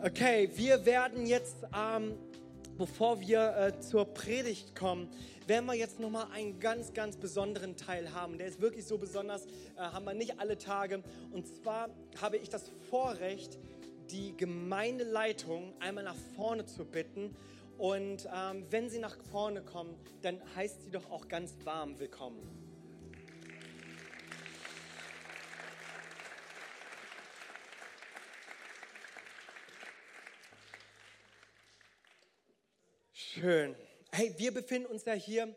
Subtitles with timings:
[0.00, 2.14] Okay, wir werden jetzt, ähm,
[2.76, 5.08] bevor wir äh, zur Predigt kommen,
[5.48, 8.38] werden wir jetzt nochmal einen ganz, ganz besonderen Teil haben.
[8.38, 11.02] Der ist wirklich so besonders, äh, haben wir nicht alle Tage.
[11.32, 11.88] Und zwar
[12.20, 13.58] habe ich das Vorrecht,
[14.12, 17.34] die Gemeindeleitung einmal nach vorne zu bitten.
[17.76, 22.57] Und ähm, wenn sie nach vorne kommen, dann heißt sie doch auch ganz warm willkommen.
[33.40, 33.76] Schön.
[34.10, 35.54] Hey, wir befinden uns ja hier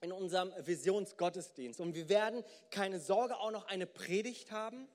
[0.00, 4.88] in unserem Visionsgottesdienst und wir werden keine Sorge auch noch eine Predigt haben.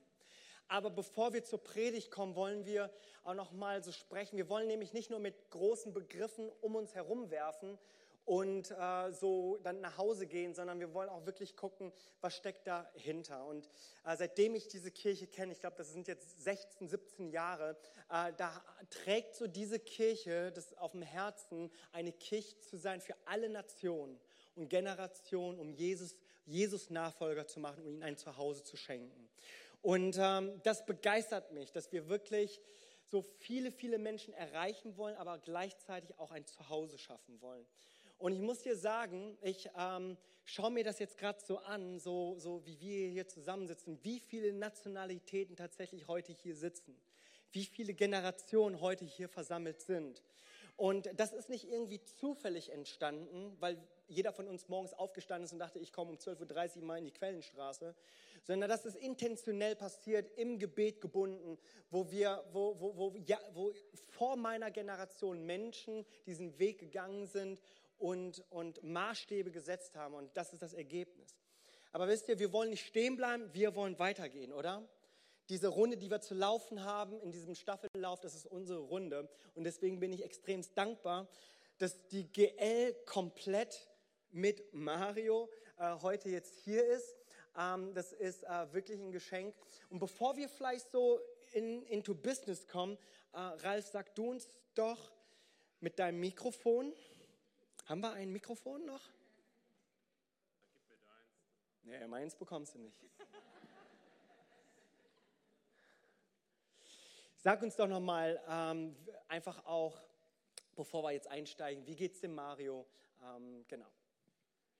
[0.67, 2.89] Aber bevor wir zur Predigt kommen, wollen wir
[3.25, 4.37] auch noch mal so sprechen.
[4.37, 7.77] Wir wollen nämlich nicht nur mit großen Begriffen um uns herum werfen
[8.25, 12.65] und äh, so dann nach Hause gehen, sondern wir wollen auch wirklich gucken, was steckt
[12.67, 13.45] dahinter.
[13.45, 13.69] Und
[14.03, 17.77] äh, seitdem ich diese Kirche kenne, ich glaube, das sind jetzt 16, 17 Jahre,
[18.09, 23.15] äh, da trägt so diese Kirche das auf dem Herzen, eine Kirche zu sein für
[23.25, 24.19] alle Nationen
[24.55, 29.29] und Generationen, um Jesus, Jesus Nachfolger zu machen und ihnen ein Zuhause zu schenken.
[29.83, 32.59] Und ähm, das begeistert mich, dass wir wirklich
[33.07, 37.65] so viele, viele Menschen erreichen wollen, aber gleichzeitig auch ein Zuhause schaffen wollen.
[38.17, 42.35] Und ich muss dir sagen, ich ähm, schaue mir das jetzt gerade so an, so,
[42.37, 46.95] so wie wir hier zusammensitzen, wie viele Nationalitäten tatsächlich heute hier sitzen,
[47.51, 50.23] wie viele Generationen heute hier versammelt sind.
[50.77, 55.59] Und das ist nicht irgendwie zufällig entstanden, weil jeder von uns morgens aufgestanden ist und
[55.59, 57.95] dachte, ich komme um 12.30 Uhr mal in die Quellenstraße,
[58.43, 61.57] sondern das ist intentionell passiert, im Gebet gebunden,
[61.89, 63.73] wo wir, wo, wo, wo, ja, wo
[64.11, 67.61] vor meiner Generation Menschen diesen Weg gegangen sind
[67.97, 70.13] und, und Maßstäbe gesetzt haben.
[70.13, 71.35] Und das ist das Ergebnis.
[71.91, 74.87] Aber wisst ihr, wir wollen nicht stehen bleiben, wir wollen weitergehen, oder?
[75.49, 79.29] Diese Runde, die wir zu laufen haben in diesem Staffellauf, das ist unsere Runde.
[79.53, 81.27] Und deswegen bin ich extrem dankbar,
[81.77, 83.87] dass die GL komplett
[84.31, 87.15] mit Mario äh, heute jetzt hier ist.
[87.57, 89.55] Ähm, das ist äh, wirklich ein Geschenk.
[89.89, 91.19] Und bevor wir vielleicht so
[91.53, 92.97] in, into Business kommen,
[93.33, 95.13] äh, Ralf, sag du uns doch
[95.79, 96.93] mit deinem Mikrofon,
[97.85, 99.01] haben wir ein Mikrofon noch?
[100.73, 102.01] Gib mir deins.
[102.01, 102.97] Nee, meins bekommst du nicht.
[107.37, 108.95] Sag uns doch nochmal ähm,
[109.27, 110.01] einfach auch,
[110.75, 112.87] bevor wir jetzt einsteigen, wie geht's dem Mario?
[113.21, 113.85] Ähm, genau.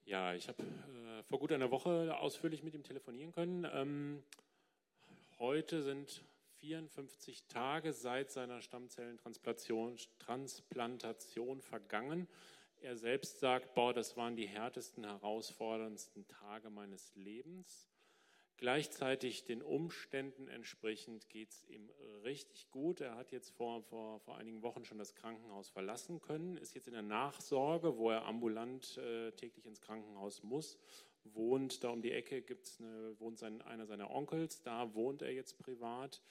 [0.05, 3.67] Ja, ich habe äh, vor gut einer Woche ausführlich mit ihm telefonieren können.
[3.72, 4.23] Ähm,
[5.37, 6.23] heute sind
[6.59, 12.27] 54 Tage seit seiner Stammzellentransplantation Transplantation vergangen.
[12.81, 17.89] Er selbst sagt, boah, das waren die härtesten, herausforderndsten Tage meines Lebens.
[18.57, 21.89] Gleichzeitig den Umständen entsprechend geht es ihm
[22.23, 23.01] richtig gut.
[23.01, 26.87] Er hat jetzt vor, vor, vor einigen Wochen schon das Krankenhaus verlassen können, ist jetzt
[26.87, 30.77] in der Nachsorge, wo er ambulant äh, täglich ins Krankenhaus muss,
[31.25, 35.33] wohnt da um die Ecke, gibt's eine, wohnt sein, einer seiner Onkels, da wohnt er
[35.33, 36.21] jetzt privat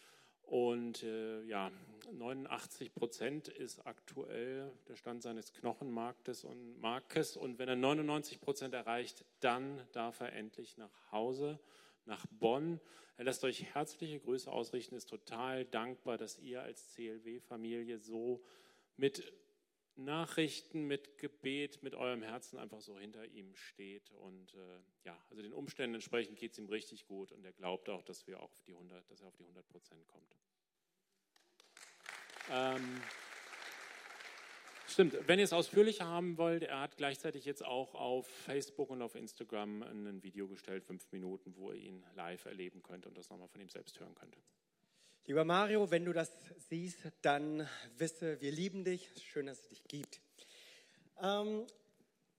[0.46, 1.70] und äh, ja,
[2.12, 7.36] 89 Prozent ist aktuell der Stand seines Knochenmarktes und Markes.
[7.36, 11.58] Und wenn er 99 Prozent erreicht, dann darf er endlich nach Hause,
[12.04, 12.80] nach Bonn.
[13.16, 18.42] Er lässt euch herzliche Grüße ausrichten, ist total dankbar, dass ihr als CLW-Familie so
[18.96, 19.32] mit
[19.96, 24.10] Nachrichten, mit Gebet, mit eurem Herzen einfach so hinter ihm steht.
[24.12, 27.88] Und äh, ja, also den Umständen entsprechend geht es ihm richtig gut und er glaubt
[27.88, 30.36] auch, dass, wir auch auf die 100, dass er auf die 100 Prozent kommt.
[32.50, 33.00] Ähm,
[34.86, 39.00] stimmt, wenn ihr es ausführlicher haben wollt, er hat gleichzeitig jetzt auch auf Facebook und
[39.00, 43.30] auf Instagram ein Video gestellt, fünf Minuten, wo ihr ihn live erleben könnt und das
[43.30, 44.36] nochmal von ihm selbst hören könnt.
[45.26, 46.30] Lieber Mario, wenn du das
[46.68, 49.08] siehst, dann wisse, wir lieben dich.
[49.24, 50.20] Schön, dass es dich gibt.
[51.18, 51.66] Ähm,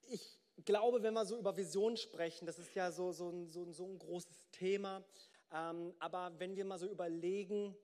[0.06, 3.72] ich glaube, wenn wir so über Vision sprechen, das ist ja so, so, ein, so,
[3.72, 5.04] so ein großes Thema.
[5.52, 7.76] Ähm, aber wenn wir mal so überlegen,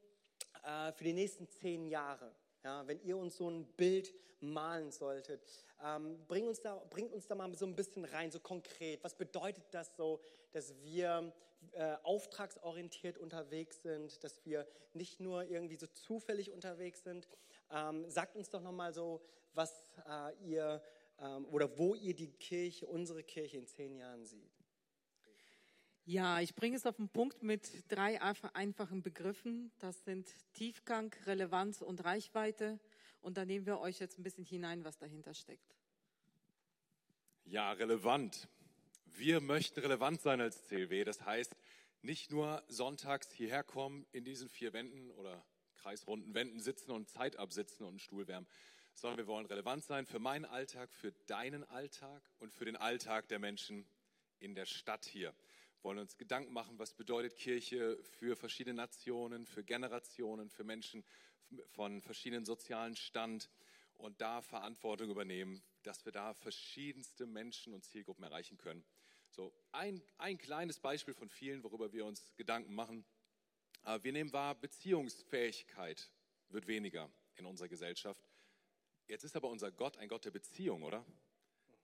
[0.63, 5.65] äh, für die nächsten zehn Jahre, ja, wenn ihr uns so ein Bild malen solltet,
[5.83, 9.03] ähm, bringt, uns da, bringt uns da mal so ein bisschen rein, so konkret.
[9.03, 10.21] Was bedeutet das so,
[10.51, 11.33] dass wir
[11.74, 17.28] äh, auftragsorientiert unterwegs sind, dass wir nicht nur irgendwie so zufällig unterwegs sind?
[17.69, 19.22] Ähm, sagt uns doch nochmal so,
[19.54, 20.81] was äh, ihr
[21.19, 24.52] ähm, oder wo ihr die Kirche, unsere Kirche in zehn Jahren seht.
[26.04, 29.72] Ja, ich bringe es auf den Punkt mit drei einfachen Begriffen.
[29.78, 32.80] Das sind Tiefgang, Relevanz und Reichweite.
[33.22, 35.75] Und da nehmen wir euch jetzt ein bisschen hinein, was dahinter steckt.
[37.46, 38.50] Ja, relevant.
[39.13, 41.04] Wir möchten relevant sein als CLW.
[41.04, 41.56] Das heißt,
[42.02, 47.38] nicht nur sonntags hierher kommen in diesen vier Wänden oder kreisrunden Wänden sitzen und Zeit
[47.38, 48.48] absitzen und einen Stuhl wärmen,
[48.94, 53.28] sondern wir wollen relevant sein für meinen Alltag, für deinen Alltag und für den Alltag
[53.28, 53.86] der Menschen
[54.40, 55.30] in der Stadt hier.
[55.30, 61.04] Wir wollen uns Gedanken machen, was bedeutet Kirche für verschiedene Nationen, für Generationen, für Menschen
[61.68, 63.50] von verschiedenen sozialen Stand
[63.96, 68.84] und da Verantwortung übernehmen, dass wir da verschiedenste Menschen und Zielgruppen erreichen können.
[69.31, 73.06] So ein, ein kleines Beispiel von vielen, worüber wir uns Gedanken machen.
[73.86, 76.12] Äh, wir nehmen wahr, Beziehungsfähigkeit
[76.50, 78.22] wird weniger in unserer Gesellschaft.
[79.07, 81.06] Jetzt ist aber unser Gott ein Gott der Beziehung, oder?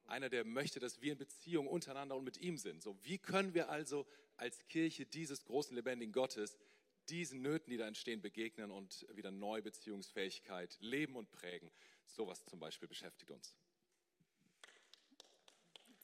[0.05, 2.81] Einer, der möchte, dass wir in Beziehung untereinander und mit ihm sind.
[2.81, 4.05] So, wie können wir also
[4.35, 6.57] als Kirche dieses großen, lebendigen Gottes
[7.09, 11.71] diesen Nöten, die da entstehen, begegnen und wieder neue Beziehungsfähigkeit leben und prägen?
[12.05, 13.55] Sowas zum Beispiel beschäftigt uns.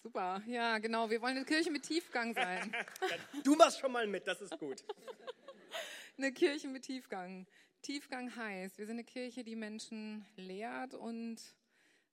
[0.03, 1.09] Super, ja, genau.
[1.09, 2.75] Wir wollen eine Kirche mit Tiefgang sein.
[3.45, 4.83] Du machst schon mal mit, das ist gut.
[6.17, 7.47] eine Kirche mit Tiefgang.
[7.81, 11.37] Tiefgang heißt, wir sind eine Kirche, die Menschen lehrt und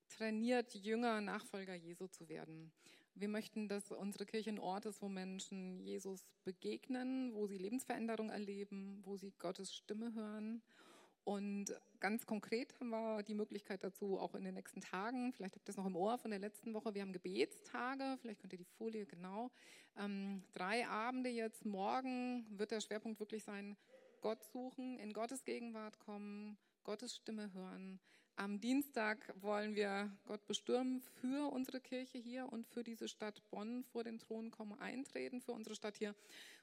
[0.09, 2.71] trainiert, Jünger, Nachfolger Jesu zu werden.
[3.15, 8.31] Wir möchten, dass unsere Kirche ein Ort ist, wo Menschen Jesus begegnen, wo sie Lebensveränderung
[8.31, 10.63] erleben, wo sie Gottes Stimme hören
[11.25, 11.67] und
[12.01, 15.33] ganz konkret haben wir die Möglichkeit dazu auch in den nächsten Tagen.
[15.33, 16.95] Vielleicht habt ihr es noch im Ohr von der letzten Woche.
[16.95, 18.17] Wir haben Gebetstage.
[18.21, 19.51] Vielleicht könnt ihr die Folie genau.
[19.99, 21.65] Ähm, drei Abende jetzt.
[21.65, 23.77] Morgen wird der Schwerpunkt wirklich sein,
[24.21, 28.01] Gott suchen, in Gottes Gegenwart kommen, Gottes Stimme hören.
[28.41, 33.85] Am Dienstag wollen wir Gott bestürmen für unsere Kirche hier und für diese Stadt Bonn
[33.93, 36.15] vor den Thron kommen, eintreten für unsere Stadt hier.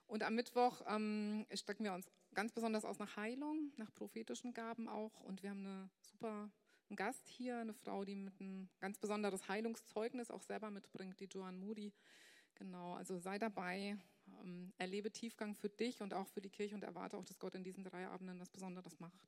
[0.07, 4.89] Und am Mittwoch ähm, strecken wir uns ganz besonders aus nach Heilung, nach prophetischen Gaben
[4.89, 5.21] auch.
[5.21, 6.49] Und wir haben eine super
[6.89, 11.25] einen Gast hier, eine Frau, die mit ein ganz besonderes Heilungszeugnis auch selber mitbringt, die
[11.25, 11.93] Joanne Moody.
[12.55, 13.99] Genau, also sei dabei,
[14.41, 17.53] ähm, erlebe Tiefgang für dich und auch für die Kirche und erwarte auch, dass Gott
[17.53, 19.27] in diesen drei Abenden was Besonderes macht.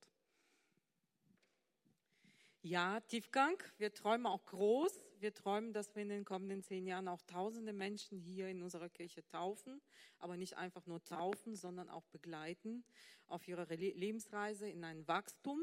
[2.62, 3.56] Ja, Tiefgang.
[3.78, 5.00] Wir träumen auch groß.
[5.22, 8.90] Wir träumen, dass wir in den kommenden zehn Jahren auch tausende Menschen hier in unserer
[8.90, 9.80] Kirche taufen.
[10.20, 12.84] Aber nicht einfach nur taufen, sondern auch begleiten
[13.28, 15.62] auf ihrer Lebensreise in ein Wachstum.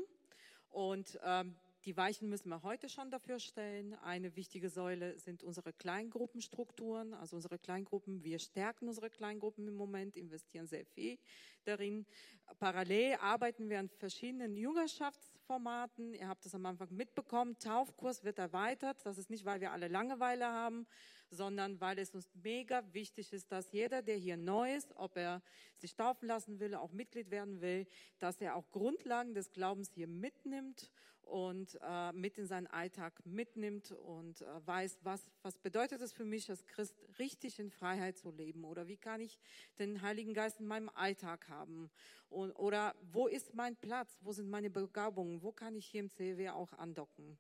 [0.71, 1.55] Und ähm,
[1.85, 3.93] die Weichen müssen wir heute schon dafür stellen.
[4.03, 8.25] Eine wichtige Säule sind unsere Kleingruppenstrukturen, also unsere Kleingruppen.
[8.25, 11.19] Wir stärken unsere Kleingruppen im Moment, investieren sehr viel
[11.65, 12.07] darin.
[12.59, 16.15] Parallel arbeiten wir an verschiedenen Jüngerschafts Formaten.
[16.15, 17.59] Ihr habt es am Anfang mitbekommen.
[17.59, 18.99] Taufkurs wird erweitert.
[19.05, 20.87] Das ist nicht, weil wir alle Langeweile haben,
[21.31, 25.43] sondern weil es uns mega wichtig ist, dass jeder, der hier neu ist, ob er
[25.77, 27.87] sich taufen lassen will, auch Mitglied werden will,
[28.19, 30.91] dass er auch Grundlagen des Glaubens hier mitnimmt
[31.27, 36.25] und äh, mit in seinen Alltag mitnimmt und äh, weiß, was, was bedeutet es für
[36.25, 38.65] mich als Christ, richtig in Freiheit zu leben?
[38.65, 39.39] Oder wie kann ich
[39.79, 41.91] den Heiligen Geist in meinem Alltag haben?
[42.29, 46.11] Und, oder wo ist mein Platz, wo sind meine Begabungen, wo kann ich hier im
[46.11, 47.37] CW auch andocken.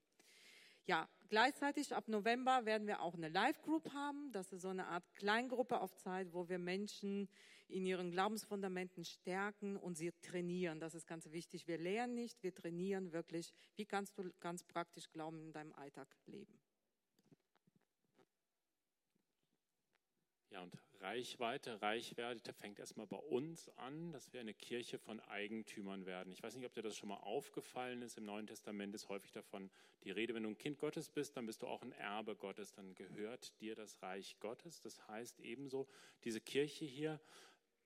[0.86, 4.32] Ja, gleichzeitig ab November werden wir auch eine Live-Group haben.
[4.32, 7.28] Das ist so eine Art Kleingruppe auf Zeit, wo wir Menschen
[7.68, 10.80] in ihren Glaubensfundamenten stärken und sie trainieren.
[10.80, 11.66] Das ist ganz wichtig.
[11.66, 13.52] Wir lehren nicht, wir trainieren wirklich.
[13.74, 16.60] Wie kannst du ganz praktisch Glauben in deinem Alltag leben?
[20.50, 26.06] Ja, und Reichweite, Reichweite fängt erstmal bei uns an, dass wir eine Kirche von Eigentümern
[26.06, 26.32] werden.
[26.32, 28.18] Ich weiß nicht, ob dir das schon mal aufgefallen ist.
[28.18, 29.70] Im Neuen Testament ist häufig davon
[30.04, 32.72] die Rede, wenn du ein Kind Gottes bist, dann bist du auch ein Erbe Gottes,
[32.72, 34.80] dann gehört dir das Reich Gottes.
[34.80, 35.88] Das heißt ebenso,
[36.24, 37.20] diese Kirche hier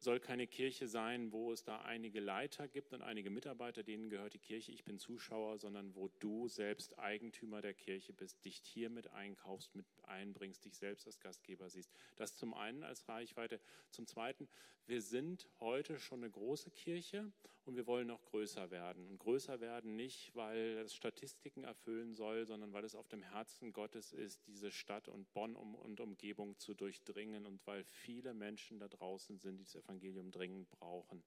[0.02, 4.32] soll keine Kirche sein, wo es da einige Leiter gibt und einige Mitarbeiter, denen gehört
[4.32, 8.88] die Kirche, ich bin Zuschauer, sondern wo du selbst Eigentümer der Kirche bist, dich hier
[8.88, 11.92] mit einkaufst, mit einbringst, dich selbst als Gastgeber siehst.
[12.16, 13.60] Das zum einen als Reichweite.
[13.90, 14.48] Zum zweiten,
[14.90, 17.30] wir sind heute schon eine große Kirche
[17.64, 19.06] und wir wollen noch größer werden.
[19.06, 23.72] Und größer werden nicht, weil es Statistiken erfüllen soll, sondern weil es auf dem Herzen
[23.72, 28.88] Gottes ist, diese Stadt und Bonn und Umgebung zu durchdringen und weil viele Menschen da
[28.88, 31.22] draußen sind, die das Evangelium dringend brauchen.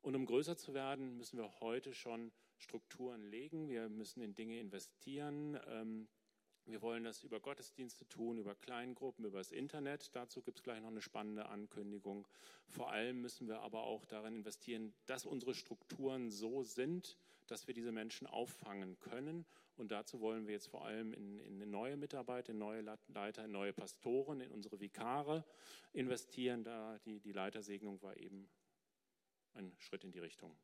[0.00, 3.68] Und um größer zu werden, müssen wir heute schon Strukturen legen.
[3.68, 5.60] Wir müssen in Dinge investieren.
[5.66, 6.08] Ähm,
[6.66, 10.14] wir wollen das über Gottesdienste tun, über Kleingruppen, über das Internet.
[10.14, 12.26] Dazu gibt es gleich noch eine spannende Ankündigung.
[12.68, 17.16] Vor allem müssen wir aber auch darin investieren, dass unsere Strukturen so sind,
[17.48, 19.44] dass wir diese Menschen auffangen können.
[19.76, 23.52] Und dazu wollen wir jetzt vor allem in, in neue Mitarbeiter, in neue Leiter, in
[23.52, 25.44] neue Pastoren, in unsere Vikare
[25.92, 26.62] investieren.
[26.62, 28.48] Da die, die Leitersegnung war eben
[29.54, 30.54] ein Schritt in die Richtung.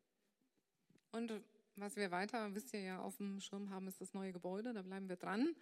[1.10, 1.32] Und
[1.76, 4.72] was wir weiter, wisst ihr ja, auf dem Schirm haben, ist das neue Gebäude.
[4.72, 5.54] Da bleiben wir dran.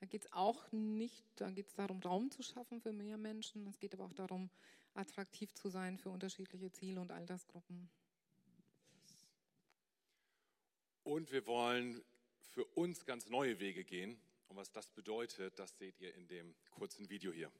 [0.00, 3.66] Da geht es auch nicht, da geht es darum, Raum zu schaffen für mehr Menschen.
[3.66, 4.50] Es geht aber auch darum,
[4.94, 7.88] attraktiv zu sein für unterschiedliche Ziele und Altersgruppen.
[11.04, 12.02] Und wir wollen
[12.52, 14.16] für uns ganz neue Wege gehen.
[14.48, 17.50] Und was das bedeutet, das seht ihr in dem kurzen Video hier.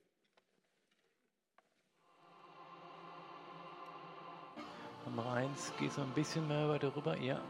[5.04, 7.16] Nummer 1, gehst du ein bisschen mehr weiter rüber?
[7.18, 7.42] Ja.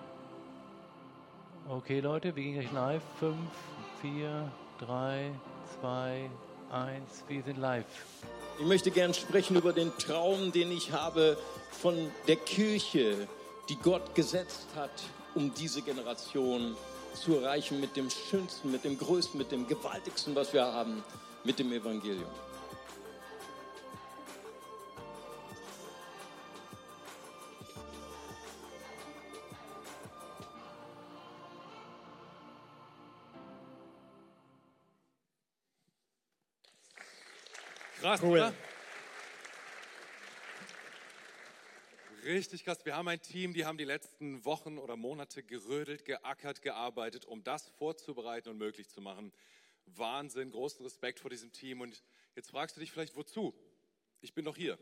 [1.68, 3.04] Okay, Leute, wir gehen gleich live.
[3.18, 3.38] 5,
[4.00, 5.30] 4, 3,
[5.80, 6.30] 2,
[6.72, 7.84] 1, wir sind live.
[8.58, 11.36] Ich möchte gern sprechen über den Traum, den ich habe
[11.70, 13.28] von der Kirche,
[13.68, 14.90] die Gott gesetzt hat,
[15.34, 16.76] um diese Generation
[17.14, 21.04] zu erreichen mit dem Schönsten, mit dem Größten, mit dem Gewaltigsten, was wir haben,
[21.44, 22.30] mit dem Evangelium.
[38.04, 38.32] Krass, Cool.
[38.32, 38.54] oder?
[42.22, 42.84] Richtig krass.
[42.84, 47.42] Wir haben ein Team, die haben die letzten Wochen oder Monate gerödelt, geackert, gearbeitet, um
[47.42, 49.32] das vorzubereiten und möglich zu machen.
[49.86, 51.80] Wahnsinn, großen Respekt vor diesem Team.
[51.80, 52.02] Und
[52.36, 53.54] jetzt fragst du dich vielleicht, wozu?
[54.20, 54.78] Ich bin doch hier.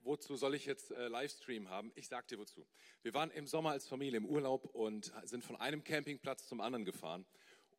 [0.00, 1.92] Wozu soll ich jetzt äh, Livestream haben?
[1.94, 2.66] Ich sag dir wozu.
[3.02, 6.86] Wir waren im Sommer als Familie im Urlaub und sind von einem Campingplatz zum anderen
[6.86, 7.26] gefahren.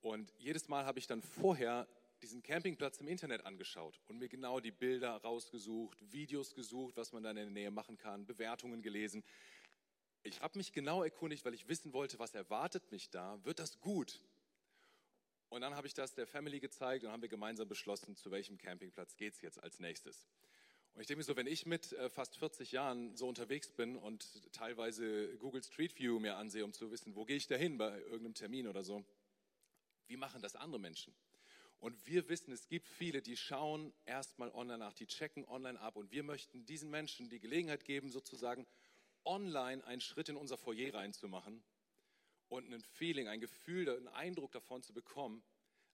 [0.01, 1.87] Und jedes Mal habe ich dann vorher
[2.21, 7.23] diesen Campingplatz im Internet angeschaut und mir genau die Bilder rausgesucht, Videos gesucht, was man
[7.23, 9.23] dann in der Nähe machen kann, Bewertungen gelesen.
[10.23, 13.43] Ich habe mich genau erkundigt, weil ich wissen wollte, was erwartet mich da.
[13.43, 14.21] Wird das gut?
[15.49, 18.57] Und dann habe ich das der Family gezeigt und haben wir gemeinsam beschlossen, zu welchem
[18.57, 20.27] Campingplatz geht es jetzt als nächstes.
[20.93, 23.95] Und ich denke mir so, wenn ich mit äh, fast 40 Jahren so unterwegs bin
[23.95, 27.77] und teilweise Google Street View mir ansehe, um zu wissen, wo gehe ich da hin
[27.77, 29.03] bei irgendeinem Termin oder so,
[30.07, 31.13] wie machen das andere Menschen?
[31.81, 35.95] Und wir wissen, es gibt viele, die schauen erstmal online nach, die checken online ab.
[35.95, 38.67] Und wir möchten diesen Menschen die Gelegenheit geben, sozusagen
[39.25, 41.63] online einen Schritt in unser Foyer reinzumachen
[42.49, 45.43] und ein Feeling, ein Gefühl, einen Eindruck davon zu bekommen,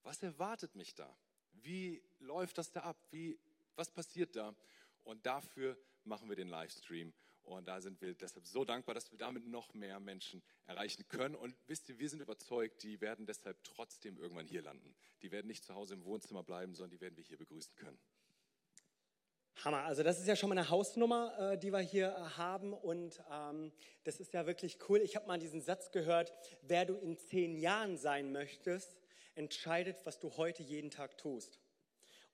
[0.04, 1.18] was erwartet mich da?
[1.54, 2.98] Wie läuft das da ab?
[3.12, 3.40] Wie,
[3.76, 4.54] was passiert da?
[5.06, 7.14] Und dafür machen wir den Livestream.
[7.48, 11.34] Und da sind wir deshalb so dankbar, dass wir damit noch mehr Menschen erreichen können.
[11.34, 14.94] Und wisst ihr, wir sind überzeugt, die werden deshalb trotzdem irgendwann hier landen.
[15.22, 17.98] Die werden nicht zu Hause im Wohnzimmer bleiben, sondern die werden wir hier begrüßen können.
[19.64, 22.74] Hammer, also das ist ja schon mal eine Hausnummer, äh, die wir hier äh, haben
[22.74, 23.72] und ähm,
[24.04, 25.00] das ist ja wirklich cool.
[25.00, 28.98] Ich habe mal diesen Satz gehört, wer du in zehn Jahren sein möchtest,
[29.34, 31.60] entscheidet, was du heute jeden Tag tust.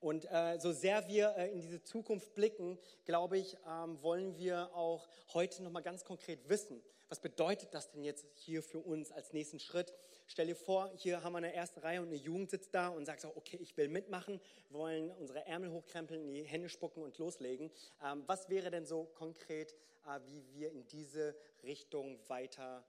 [0.04, 4.68] Und äh, so sehr wir äh, in diese Zukunft blicken, glaube ich, ähm, wollen wir
[4.76, 9.32] auch heute nochmal ganz konkret wissen, was bedeutet das denn jetzt hier für uns als
[9.32, 9.94] nächsten Schritt?
[10.26, 13.06] Stell dir vor, hier haben wir eine erste Reihe und eine Jugend sitzt da und
[13.06, 17.70] sagt so, okay, ich will mitmachen, wollen unsere Ärmel hochkrempeln, die Hände spucken und loslegen.
[18.04, 19.72] Ähm, was wäre denn so konkret,
[20.06, 22.84] äh, wie wir in diese Richtung weiter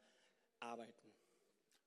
[0.60, 1.05] arbeiten?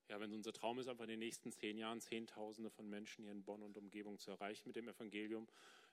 [0.09, 3.33] Ja, wenn unser Traum ist, einfach in den nächsten zehn Jahren Zehntausende von Menschen hier
[3.33, 5.47] in Bonn und Umgebung zu erreichen mit dem Evangelium,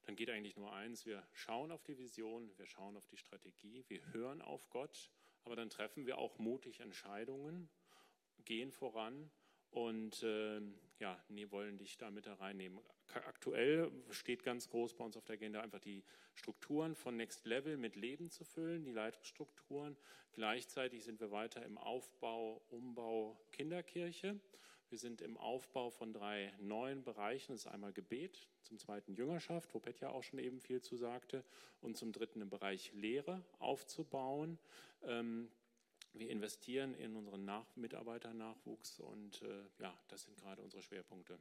[0.04, 1.06] dann geht eigentlich nur eins.
[1.06, 5.12] Wir schauen auf die Vision, wir schauen auf die Strategie, wir hören auf Gott,
[5.44, 7.70] aber dann treffen wir auch mutig Entscheidungen,
[8.46, 9.30] gehen voran
[9.76, 10.62] und äh,
[11.00, 12.80] ja, nee, wollen dich da mit hereinnehmen.
[13.14, 16.04] Aktuell steht ganz groß bei uns auf der Agenda einfach die
[16.34, 19.98] Strukturen von Next Level mit Leben zu füllen, die Leitungsstrukturen.
[20.32, 24.40] Gleichzeitig sind wir weiter im Aufbau, Umbau Kinderkirche.
[24.90, 27.52] Wir sind im Aufbau von drei neuen Bereichen.
[27.52, 31.44] Das ist einmal Gebet, zum zweiten Jüngerschaft, wo Petja auch schon eben viel zu sagte,
[31.82, 34.58] und zum dritten im Bereich Lehre aufzubauen.
[35.04, 35.50] Ähm,
[36.18, 41.40] wir investieren in unseren Nach Mitarbeiternachwuchs und äh, ja, das sind gerade unsere Schwerpunkte.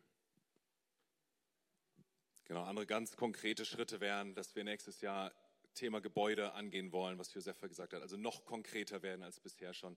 [2.45, 5.33] Genau, andere ganz konkrete Schritte wären, dass wir nächstes Jahr
[5.75, 9.97] Thema Gebäude angehen wollen, was Josefa gesagt hat, also noch konkreter werden als bisher schon.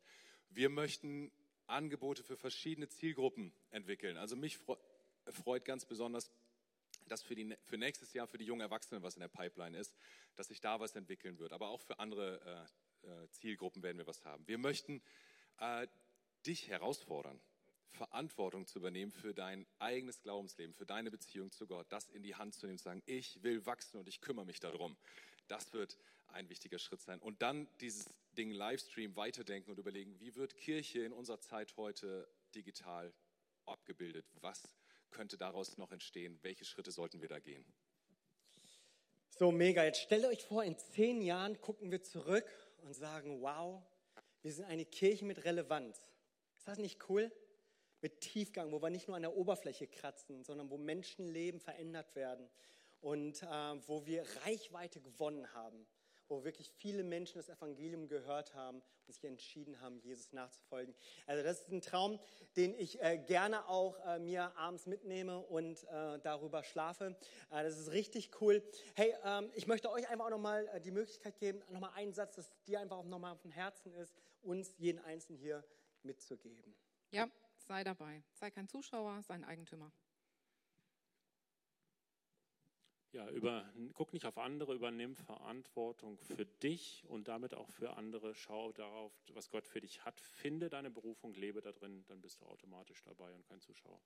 [0.49, 1.31] Wir möchten
[1.67, 4.17] Angebote für verschiedene Zielgruppen entwickeln.
[4.17, 4.57] Also mich
[5.27, 6.31] freut ganz besonders,
[7.07, 9.95] dass für, die, für nächstes Jahr für die jungen Erwachsenen was in der Pipeline ist,
[10.35, 11.51] dass sich da was entwickeln wird.
[11.51, 12.86] Aber auch für andere äh,
[13.31, 14.47] Zielgruppen werden wir was haben.
[14.47, 15.01] Wir möchten
[15.59, 15.87] äh,
[16.45, 17.39] dich herausfordern,
[17.91, 22.35] Verantwortung zu übernehmen für dein eigenes Glaubensleben, für deine Beziehung zu Gott, das in die
[22.35, 24.95] Hand zu nehmen, zu sagen, ich will wachsen und ich kümmere mich darum.
[25.47, 25.97] Das wird
[26.27, 27.19] ein wichtiger Schritt sein.
[27.19, 32.27] Und dann dieses Ding Livestream weiterdenken und überlegen, wie wird Kirche in unserer Zeit heute
[32.53, 33.13] digital
[33.65, 34.25] abgebildet?
[34.41, 34.77] Was
[35.09, 36.37] könnte daraus noch entstehen?
[36.43, 37.65] Welche Schritte sollten wir da gehen?
[39.29, 39.83] So mega.
[39.83, 42.45] Jetzt stellt euch vor, in zehn Jahren gucken wir zurück
[42.87, 43.83] und sagen, wow,
[44.41, 46.01] wir sind eine Kirche mit Relevanz.
[46.57, 47.31] Ist das nicht cool?
[48.01, 52.49] Mit Tiefgang, wo wir nicht nur an der Oberfläche kratzen, sondern wo Menschenleben verändert werden
[53.01, 55.85] und äh, wo wir Reichweite gewonnen haben.
[56.29, 60.93] Wo wirklich viele Menschen das Evangelium gehört haben und sich entschieden haben, Jesus nachzufolgen.
[61.25, 62.19] Also das ist ein Traum,
[62.55, 67.15] den ich äh, gerne auch äh, mir abends mitnehme und äh, darüber schlafe.
[67.51, 68.63] Äh, das ist richtig cool.
[68.95, 72.35] Hey, ähm, ich möchte euch einfach auch nochmal äh, die Möglichkeit geben, nochmal einen Satz,
[72.35, 75.63] dass dir einfach auch nochmal auf dem Herzen ist, uns jeden Einzelnen hier
[76.03, 76.75] mitzugeben.
[77.11, 78.23] Ja, sei dabei.
[78.33, 79.91] Sei kein Zuschauer, sei ein Eigentümer.
[83.13, 88.35] Ja, über, guck nicht auf andere, übernimm Verantwortung für dich und damit auch für andere.
[88.35, 90.19] Schau darauf, was Gott für dich hat.
[90.19, 94.01] Finde deine Berufung, lebe da drin, dann bist du automatisch dabei und kein Zuschauer.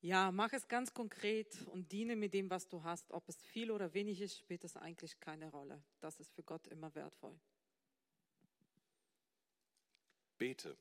[0.00, 3.10] Ja, mach es ganz konkret und diene mit dem, was du hast.
[3.12, 5.82] Ob es viel oder wenig ist, spielt es eigentlich keine Rolle.
[6.00, 7.38] Das ist für Gott immer wertvoll.
[10.38, 10.76] Bete.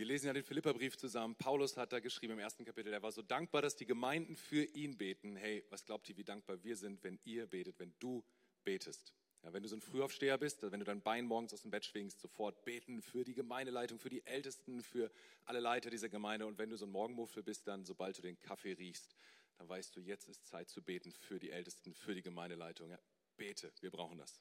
[0.00, 1.34] Wir lesen ja den Philipperbrief zusammen.
[1.34, 4.64] Paulus hat da geschrieben im ersten Kapitel, er war so dankbar, dass die Gemeinden für
[4.64, 5.36] ihn beten.
[5.36, 8.24] Hey, was glaubt ihr, wie dankbar wir sind, wenn ihr betet, wenn du
[8.64, 9.12] betest?
[9.42, 11.84] Ja, wenn du so ein Frühaufsteher bist, wenn du dein Bein morgens aus dem Bett
[11.84, 15.10] schwingst, sofort beten für die Gemeindeleitung, für die Ältesten, für
[15.44, 16.46] alle Leiter dieser Gemeinde.
[16.46, 19.14] Und wenn du so ein Morgenmuffel bist, dann, sobald du den Kaffee riechst,
[19.58, 22.88] dann weißt du, jetzt ist Zeit zu beten für die Ältesten, für die Gemeindeleitung.
[22.88, 22.98] Ja,
[23.36, 24.40] bete, wir brauchen das.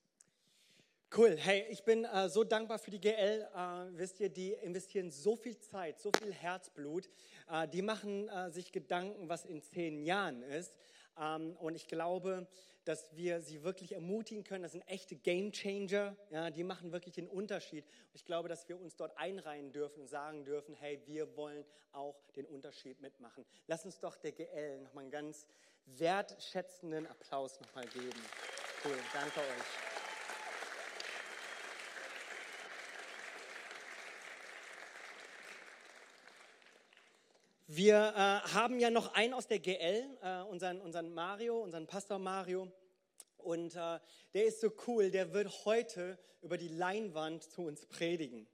[1.17, 1.35] Cool.
[1.37, 3.41] Hey, ich bin äh, so dankbar für die GL.
[3.41, 7.09] Äh, wisst ihr, die investieren so viel Zeit, so viel Herzblut.
[7.49, 10.75] Äh, die machen äh, sich Gedanken, was in zehn Jahren ist.
[11.19, 12.47] Ähm, und ich glaube,
[12.85, 14.61] dass wir sie wirklich ermutigen können.
[14.61, 16.15] Das sind echte Game Changer.
[16.29, 17.85] Ja, die machen wirklich den Unterschied.
[17.85, 21.65] Und ich glaube, dass wir uns dort einreihen dürfen und sagen dürfen, hey, wir wollen
[21.91, 23.45] auch den Unterschied mitmachen.
[23.65, 25.47] Lass uns doch der GL nochmal einen ganz
[25.87, 28.21] wertschätzenden Applaus nochmal geben.
[28.85, 28.97] Cool.
[29.11, 29.88] Danke euch.
[37.71, 42.17] Wir äh, haben ja noch einen aus der GL, äh, unseren, unseren Mario, unseren Pastor
[42.17, 42.71] Mario.
[43.37, 43.99] Und äh,
[44.33, 48.47] der ist so cool, der wird heute über die Leinwand zu uns predigen.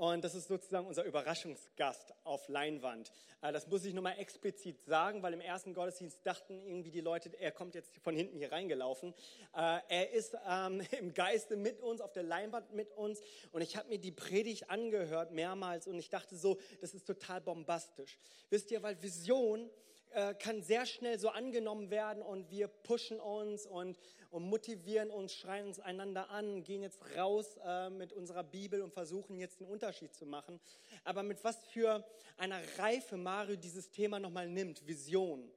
[0.00, 3.12] Und das ist sozusagen unser Überraschungsgast auf Leinwand.
[3.42, 7.30] Äh, das muss ich nochmal explizit sagen, weil im ersten Gottesdienst dachten irgendwie die Leute,
[7.38, 9.12] er kommt jetzt von hinten hier reingelaufen.
[9.54, 13.20] Äh, er ist ähm, im Geiste mit uns, auf der Leinwand mit uns.
[13.52, 17.42] Und ich habe mir die Predigt angehört mehrmals und ich dachte so, das ist total
[17.42, 18.18] bombastisch.
[18.48, 19.68] Wisst ihr, weil Vision
[20.10, 23.98] äh, kann sehr schnell so angenommen werden und wir pushen uns und,
[24.30, 28.92] und motivieren uns, schreien uns einander an, gehen jetzt raus äh, mit unserer Bibel und
[28.92, 30.60] versuchen jetzt einen Unterschied zu machen.
[31.04, 32.04] Aber mit was für
[32.36, 35.50] einer Reife Mario dieses Thema nochmal nimmt, Vision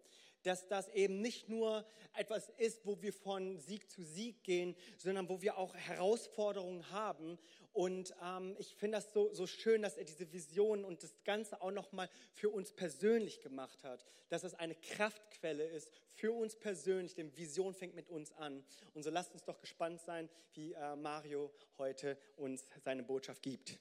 [0.43, 5.29] dass das eben nicht nur etwas ist, wo wir von Sieg zu Sieg gehen, sondern
[5.29, 7.39] wo wir auch Herausforderungen haben.
[7.73, 11.59] Und ähm, ich finde das so, so schön, dass er diese Vision und das Ganze
[11.59, 14.05] auch nochmal für uns persönlich gemacht hat.
[14.29, 18.63] Dass es eine Kraftquelle ist für uns persönlich, denn Vision fängt mit uns an.
[18.93, 23.79] Und so lasst uns doch gespannt sein, wie äh, Mario heute uns seine Botschaft gibt.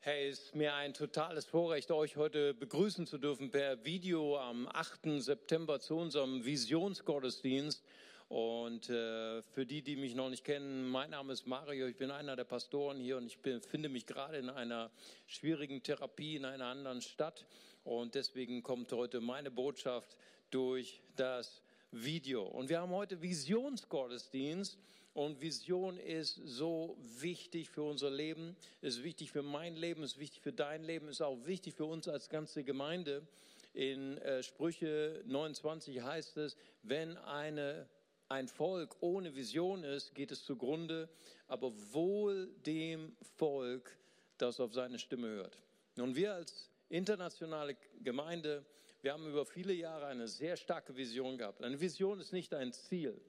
[0.00, 4.66] Hey, es ist mir ein totales Vorrecht, euch heute begrüßen zu dürfen per Video am
[4.66, 5.20] 8.
[5.20, 7.84] September zu unserem Visionsgottesdienst.
[8.30, 12.12] Und äh, für die, die mich noch nicht kennen, mein Name ist Mario, ich bin
[12.12, 14.92] einer der Pastoren hier und ich befinde mich gerade in einer
[15.26, 17.44] schwierigen Therapie in einer anderen Stadt.
[17.82, 20.16] Und deswegen kommt heute meine Botschaft
[20.50, 22.44] durch das Video.
[22.44, 24.78] Und wir haben heute Visionsgottesdienst.
[25.12, 30.40] Und Vision ist so wichtig für unser Leben, ist wichtig für mein Leben, ist wichtig
[30.40, 33.26] für dein Leben, ist auch wichtig für uns als ganze Gemeinde.
[33.72, 37.88] In äh, Sprüche 29 heißt es, wenn eine,
[38.30, 41.08] ein Volk ohne Vision ist, geht es zugrunde,
[41.48, 43.98] aber wohl dem Volk,
[44.38, 45.60] das auf seine Stimme hört.
[45.96, 48.64] Nun, wir als internationale Gemeinde,
[49.02, 51.62] wir haben über viele Jahre eine sehr starke Vision gehabt.
[51.62, 53.20] Eine Vision ist nicht ein Ziel.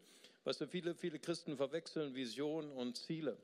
[0.43, 3.37] Was für viele, viele Christen verwechseln, Vision und Ziele.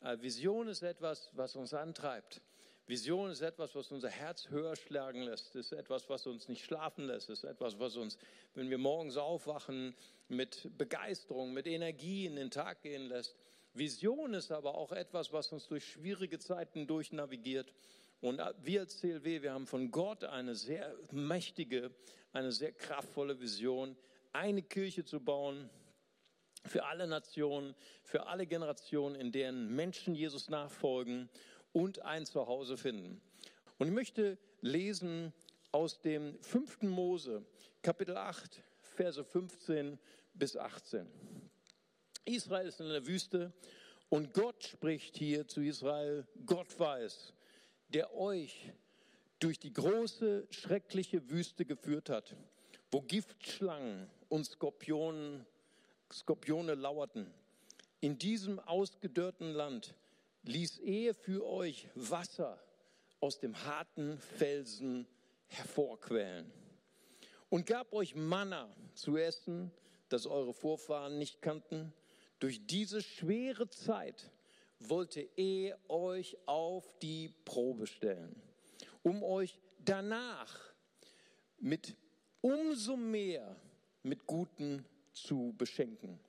[0.00, 2.40] Äh, Vision ist etwas, was uns antreibt.
[2.86, 5.54] Vision ist etwas, was unser Herz höher schlagen lässt.
[5.56, 7.30] Ist etwas, was uns nicht schlafen lässt.
[7.30, 8.18] Ist etwas, was uns,
[8.54, 9.94] wenn wir morgens aufwachen,
[10.28, 13.36] mit Begeisterung, mit Energie in den Tag gehen lässt.
[13.72, 17.72] Vision ist aber auch etwas, was uns durch schwierige Zeiten durchnavigiert.
[18.20, 21.90] Und wir als CLW, wir haben von Gott eine sehr mächtige,
[22.32, 23.96] eine sehr kraftvolle Vision,
[24.32, 25.70] eine Kirche zu bauen,
[26.66, 31.28] für alle Nationen, für alle Generationen, in deren Menschen Jesus nachfolgen
[31.74, 33.20] und ein Zuhause finden.
[33.76, 35.34] Und ich möchte lesen
[35.72, 36.84] aus dem 5.
[36.84, 37.44] Mose,
[37.82, 39.98] Kapitel 8, Verse 15
[40.32, 41.06] bis 18.
[42.24, 43.52] Israel ist in der Wüste
[44.08, 47.34] und Gott spricht hier zu Israel, Gott weiß,
[47.88, 48.72] der euch
[49.38, 52.34] durch die große, schreckliche Wüste geführt hat
[52.94, 55.44] wo Giftschlangen und Skorpionen,
[56.12, 57.26] Skorpione lauerten.
[58.00, 59.96] In diesem ausgedörrten Land
[60.44, 62.62] ließ er für euch Wasser
[63.20, 65.06] aus dem harten Felsen
[65.46, 66.52] hervorquellen
[67.48, 69.70] und gab euch Manna zu essen,
[70.08, 71.92] das eure Vorfahren nicht kannten.
[72.38, 74.30] Durch diese schwere Zeit
[74.80, 78.40] wollte er euch auf die Probe stellen,
[79.02, 80.74] um euch danach
[81.58, 81.96] mit
[82.40, 83.56] umso mehr
[84.02, 86.20] mit Guten zu beschenken.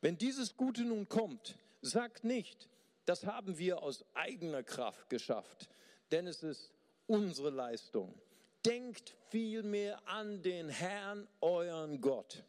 [0.00, 2.68] Wenn dieses Gute nun kommt, sagt nicht,
[3.06, 5.68] das haben wir aus eigener Kraft geschafft,
[6.10, 6.72] denn es ist
[7.06, 8.14] unsere Leistung.
[8.64, 12.44] Denkt vielmehr an den Herrn, euren Gott,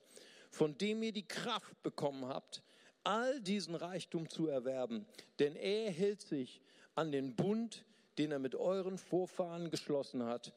[0.50, 2.64] von dem ihr die Kraft bekommen habt,
[3.04, 5.06] all diesen Reichtum zu erwerben,
[5.40, 6.62] denn er hält sich
[6.96, 7.86] an den Bund,
[8.18, 10.54] den er mit euren Vorfahren geschlossen hat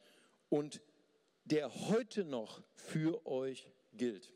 [0.47, 0.81] und
[1.43, 4.33] der heute noch für euch gilt.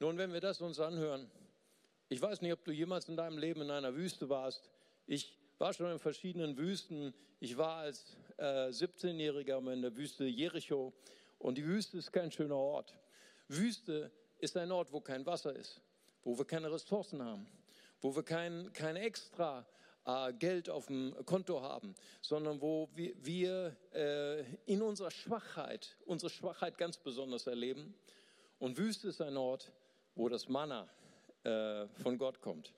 [0.00, 1.30] Nun, wenn wir das uns anhören,
[2.08, 4.70] ich weiß nicht, ob du jemals in deinem Leben in einer Wüste warst.
[5.06, 7.12] Ich war schon in verschiedenen Wüsten.
[7.40, 10.92] Ich war als äh, 17-Jähriger in der Wüste Jericho
[11.38, 12.96] und die Wüste ist kein schöner Ort.
[13.48, 15.80] Wüste ist ein Ort, wo kein Wasser ist,
[16.22, 17.46] wo wir keine Ressourcen haben,
[18.00, 19.66] wo wir kein, kein extra
[20.04, 26.30] äh, Geld auf dem Konto haben, sondern wo wir, wir äh, in unserer Schwachheit, unsere
[26.30, 27.94] Schwachheit ganz besonders erleben.
[28.60, 29.72] Und Wüste ist ein Ort,
[30.14, 30.88] wo das Manna
[31.46, 32.72] äh, von Gott kommt.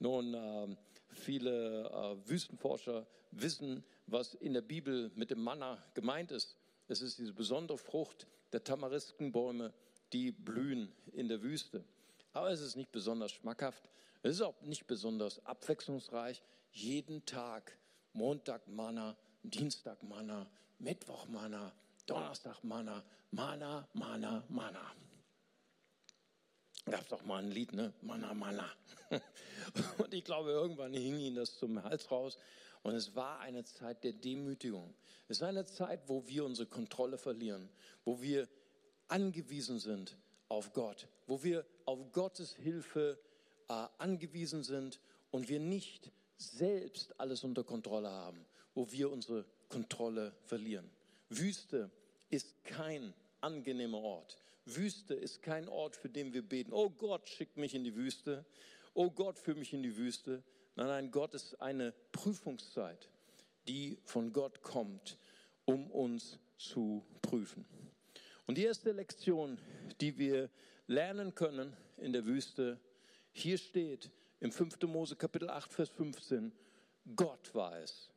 [0.00, 0.76] Nun, äh,
[1.10, 6.56] viele äh, Wüstenforscher wissen, was in der Bibel mit dem Manna gemeint ist.
[6.88, 9.72] Es ist diese besondere Frucht der Tamariskenbäume,
[10.12, 11.84] die blühen in der Wüste.
[12.32, 13.88] Aber es ist nicht besonders schmackhaft.
[14.22, 16.42] Es ist auch nicht besonders abwechslungsreich.
[16.72, 17.78] Jeden Tag
[18.14, 21.72] Montag Manna, Dienstag Manna, Mittwoch Manna,
[22.06, 24.94] Donnerstag Manna, Manna, Manna, Manna
[26.90, 27.92] gab es doch mal ein Lied, ne?
[28.02, 28.68] Manna, Manna.
[29.98, 32.38] Und ich glaube, irgendwann hing ihm das zum Hals raus.
[32.82, 34.94] Und es war eine Zeit der Demütigung.
[35.28, 37.68] Es war eine Zeit, wo wir unsere Kontrolle verlieren,
[38.04, 38.48] wo wir
[39.08, 40.16] angewiesen sind
[40.48, 43.18] auf Gott, wo wir auf Gottes Hilfe
[43.68, 50.32] äh, angewiesen sind und wir nicht selbst alles unter Kontrolle haben, wo wir unsere Kontrolle
[50.44, 50.88] verlieren.
[51.28, 51.90] Wüste
[52.30, 54.38] ist kein angenehmer Ort.
[54.76, 56.72] Wüste ist kein Ort, für den wir beten.
[56.72, 58.44] Oh Gott, schick mich in die Wüste.
[58.94, 60.42] Oh Gott, führ mich in die Wüste.
[60.76, 63.08] Nein, nein, Gott ist eine Prüfungszeit,
[63.66, 65.18] die von Gott kommt,
[65.64, 67.66] um uns zu prüfen.
[68.46, 69.58] Und die erste Lektion,
[70.00, 70.50] die wir
[70.86, 72.80] lernen können in der Wüste,
[73.32, 74.80] hier steht im 5.
[74.82, 76.52] Mose Kapitel 8, Vers 15,
[77.16, 78.10] Gott war es,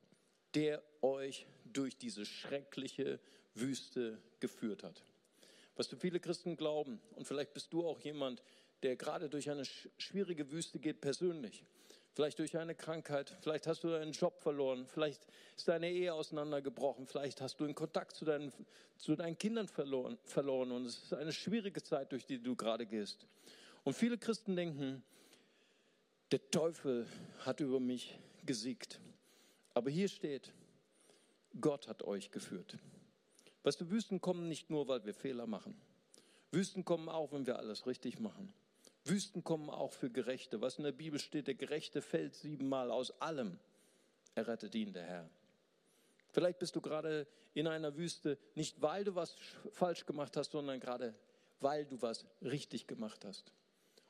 [0.53, 3.19] der euch durch diese schreckliche
[3.55, 5.03] Wüste geführt hat.
[5.75, 8.43] Was viele Christen glauben, und vielleicht bist du auch jemand,
[8.83, 11.63] der gerade durch eine schwierige Wüste geht persönlich.
[12.13, 17.07] Vielleicht durch eine Krankheit, vielleicht hast du deinen Job verloren, vielleicht ist deine Ehe auseinandergebrochen,
[17.07, 18.51] vielleicht hast du den Kontakt zu deinen,
[18.97, 22.85] zu deinen Kindern verloren, verloren und es ist eine schwierige Zeit, durch die du gerade
[22.85, 23.27] gehst.
[23.83, 25.03] Und viele Christen denken,
[26.31, 27.07] der Teufel
[27.39, 28.99] hat über mich gesiegt.
[29.73, 30.51] Aber hier steht,
[31.59, 32.77] Gott hat euch geführt.
[33.63, 35.79] Weißt du, Wüsten kommen nicht nur, weil wir Fehler machen.
[36.51, 38.53] Wüsten kommen auch, wenn wir alles richtig machen.
[39.05, 40.61] Wüsten kommen auch für Gerechte.
[40.61, 43.57] Was in der Bibel steht, der Gerechte fällt siebenmal aus allem.
[44.35, 45.29] Er rettet ihn, der Herr.
[46.31, 49.35] Vielleicht bist du gerade in einer Wüste, nicht weil du was
[49.71, 51.13] falsch gemacht hast, sondern gerade
[51.59, 53.51] weil du was richtig gemacht hast.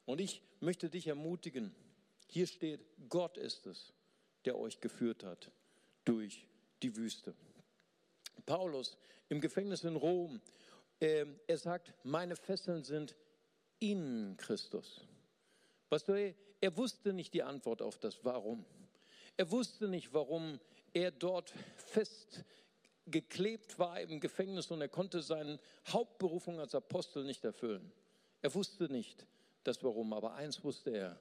[0.05, 1.73] Und ich möchte dich ermutigen,
[2.27, 3.93] hier steht, Gott ist es,
[4.45, 5.51] der euch geführt hat
[6.05, 6.47] durch
[6.81, 7.33] die Wüste.
[8.45, 8.97] Paulus
[9.29, 10.41] im Gefängnis in Rom,
[10.99, 13.15] äh, er sagt, meine Fesseln sind
[13.79, 15.01] in Christus.
[15.89, 18.65] Was du, er wusste nicht die Antwort auf das Warum.
[19.37, 20.59] Er wusste nicht, warum
[20.93, 27.91] er dort festgeklebt war im Gefängnis und er konnte seine Hauptberufung als Apostel nicht erfüllen.
[28.41, 29.25] Er wusste nicht
[29.63, 31.19] das Warum, aber eins wusste er,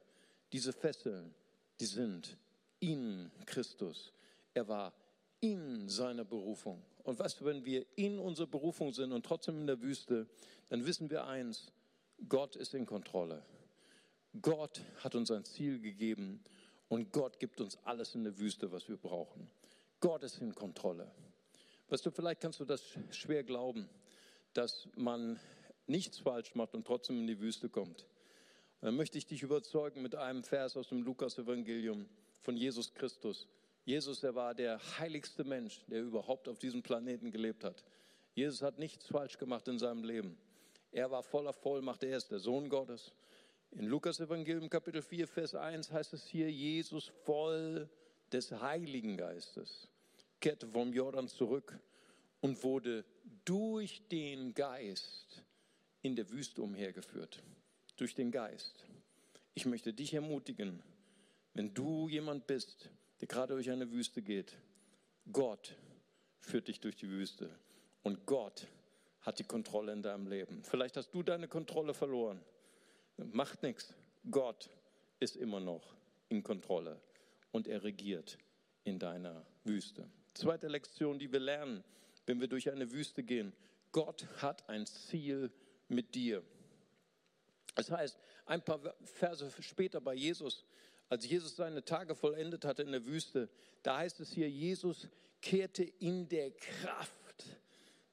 [0.53, 1.35] diese Fesseln,
[1.79, 2.37] die sind
[2.81, 4.13] in Christus.
[4.53, 4.93] Er war
[5.41, 6.83] in seiner Berufung.
[7.05, 10.27] Und du, wenn wir in unserer Berufung sind und trotzdem in der Wüste,
[10.69, 11.73] dann wissen wir eins,
[12.29, 13.43] Gott ist in Kontrolle.
[14.41, 16.43] Gott hat uns ein Ziel gegeben
[16.89, 19.51] und Gott gibt uns alles in der Wüste, was wir brauchen.
[20.01, 21.11] Gott ist in Kontrolle.
[21.89, 23.89] Weißt du, vielleicht kannst du das schwer glauben,
[24.53, 25.41] dass man
[25.87, 28.07] nichts falsch macht und trotzdem in die Wüste kommt.
[28.81, 32.09] dann möchte ich dich überzeugen mit einem Vers aus dem Lukas-Evangelium
[32.41, 33.49] von Jesus Christus.
[33.91, 37.83] Jesus, er war der heiligste Mensch, der überhaupt auf diesem Planeten gelebt hat.
[38.35, 40.39] Jesus hat nichts falsch gemacht in seinem Leben.
[40.93, 43.13] Er war voller Vollmacht, er ist der Sohn Gottes.
[43.73, 47.91] In Lukas Evangelium Kapitel 4, Vers 1 heißt es hier, Jesus voll
[48.31, 49.89] des Heiligen Geistes
[50.39, 51.77] kehrte vom Jordan zurück
[52.41, 53.05] und wurde
[53.45, 55.43] durch den Geist
[56.01, 57.43] in der Wüste umhergeführt.
[57.97, 58.87] Durch den Geist.
[59.55, 60.81] Ich möchte dich ermutigen,
[61.55, 62.89] wenn du jemand bist,
[63.21, 64.57] der gerade durch eine Wüste geht,
[65.33, 65.77] Gott
[66.39, 67.51] führt dich durch die Wüste
[68.03, 68.67] und Gott
[69.21, 70.65] hat die Kontrolle in deinem Leben.
[70.65, 72.41] Vielleicht hast du deine Kontrolle verloren.
[73.17, 73.95] Macht nichts.
[74.31, 74.71] Gott
[75.19, 75.95] ist immer noch
[76.29, 77.01] in Kontrolle
[77.53, 78.39] und er regiert
[78.85, 80.09] in deiner Wüste.
[80.35, 81.85] Zweite Lektion, die wir lernen,
[82.27, 83.53] wenn wir durch eine Wüste gehen.
[83.93, 85.53] Gott hat ein Ziel
[85.89, 86.43] mit dir.
[87.75, 90.65] Das heißt, ein paar Verse später bei Jesus,
[91.11, 93.51] als Jesus seine Tage vollendet hatte in der Wüste,
[93.83, 95.09] da heißt es hier, Jesus
[95.43, 97.11] kehrte in der Kraft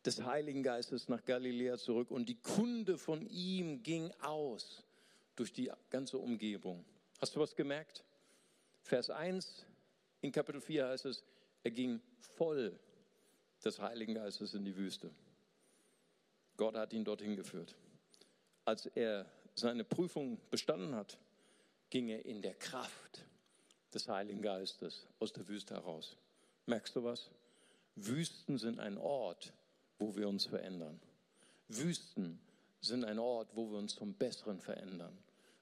[0.04, 4.84] des Heiligen Geistes nach Galiläa zurück und die Kunde von ihm ging aus
[5.36, 6.84] durch die ganze Umgebung.
[7.22, 8.04] Hast du was gemerkt?
[8.82, 9.66] Vers 1
[10.22, 11.24] in Kapitel 4 heißt es,
[11.64, 12.80] er ging voll
[13.64, 15.12] des Heiligen Geistes in die Wüste.
[16.56, 17.76] Gott hat ihn dorthin geführt.
[18.66, 21.20] Als er seine Prüfung bestanden hat,
[21.90, 23.26] ging er in der Kraft
[23.94, 26.18] des Heiligen Geistes aus der Wüste heraus.
[26.66, 27.30] Merkst du was?
[27.96, 29.54] Wüsten sind ein Ort,
[29.98, 31.00] wo wir uns verändern.
[31.68, 32.40] Wüsten
[32.82, 35.18] sind ein Ort, wo wir uns zum Besseren verändern.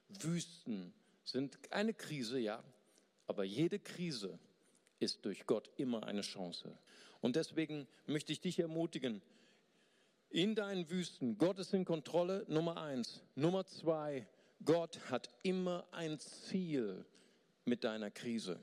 [0.08, 0.92] Wüsten
[1.24, 2.62] sind eine Krise, ja,
[3.26, 4.38] aber jede Krise
[4.98, 6.76] ist durch Gott immer eine Chance.
[7.20, 9.22] Und deswegen möchte ich dich ermutigen,
[10.28, 13.22] in deinen Wüsten, Gott ist in Kontrolle, Nummer eins.
[13.36, 14.26] Nummer zwei,
[14.64, 17.04] Gott hat immer ein Ziel
[17.64, 18.58] mit deiner Krise.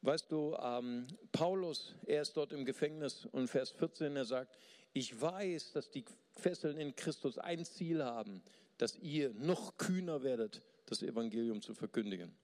[0.00, 4.56] Weißt du, ähm, Paulus, er ist dort im Gefängnis und Vers 14, er sagt,
[4.92, 8.42] ich weiß, dass die Fesseln in Christus ein Ziel haben,
[8.78, 12.34] dass ihr noch kühner werdet, das Evangelium zu verkündigen.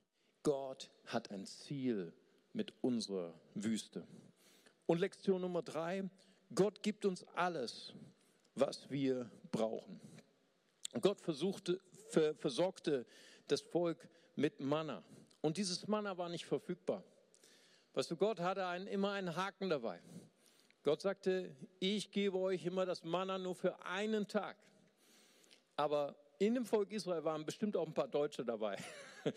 [0.44, 2.12] Gott hat ein Ziel
[2.52, 4.06] mit unserer Wüste.
[4.86, 6.08] Und Lektion Nummer drei,
[6.54, 7.92] Gott gibt uns alles,
[8.54, 10.00] was wir brauchen.
[11.00, 13.06] Gott versuchte, versorgte
[13.46, 15.02] das Volk mit Manna.
[15.40, 17.02] Und dieses Manna war nicht verfügbar.
[17.94, 20.00] Weißt du, Gott hatte einen, immer einen Haken dabei.
[20.82, 24.56] Gott sagte, ich gebe euch immer das Manna nur für einen Tag.
[25.76, 28.76] Aber in dem Volk Israel waren bestimmt auch ein paar Deutsche dabei.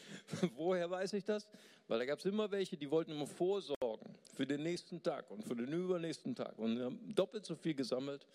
[0.55, 1.47] Woher weiß ich das?
[1.87, 5.43] Weil da gab es immer welche, die wollten immer vorsorgen für den nächsten Tag und
[5.43, 6.57] für den übernächsten Tag.
[6.57, 8.25] Und haben doppelt so viel gesammelt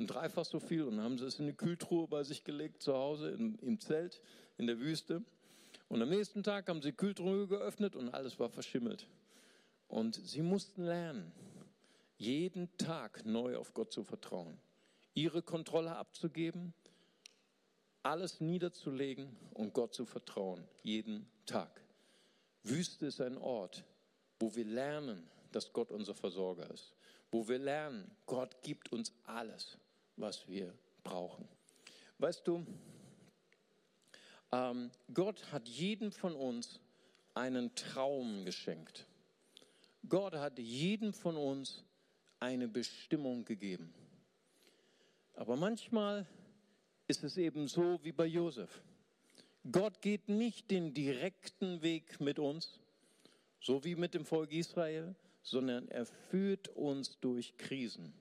[0.00, 2.94] und dreifach so viel und haben sie es in eine Kühltruhe bei sich gelegt zu
[2.94, 4.22] Hause im, im Zelt
[4.56, 5.22] in der Wüste.
[5.88, 9.06] Und am nächsten Tag haben sie die Kühltruhe geöffnet und alles war verschimmelt.
[9.88, 11.32] Und sie mussten lernen,
[12.16, 14.58] jeden Tag neu auf Gott zu vertrauen,
[15.12, 16.72] ihre Kontrolle abzugeben,
[18.02, 21.82] alles niederzulegen und Gott zu vertrauen, jeden Tag.
[22.62, 23.84] Wüste ist ein Ort,
[24.38, 26.94] wo wir lernen, dass Gott unser Versorger ist,
[27.30, 29.76] wo wir lernen, Gott gibt uns alles,
[30.20, 31.48] was wir brauchen.
[32.18, 32.66] Weißt du,
[34.52, 36.80] ähm, Gott hat jedem von uns
[37.34, 39.06] einen Traum geschenkt.
[40.08, 41.84] Gott hat jedem von uns
[42.40, 43.92] eine Bestimmung gegeben.
[45.34, 46.26] Aber manchmal
[47.06, 48.82] ist es eben so wie bei Josef.
[49.70, 52.80] Gott geht nicht den direkten Weg mit uns,
[53.60, 58.14] so wie mit dem Volk Israel, sondern er führt uns durch Krisen.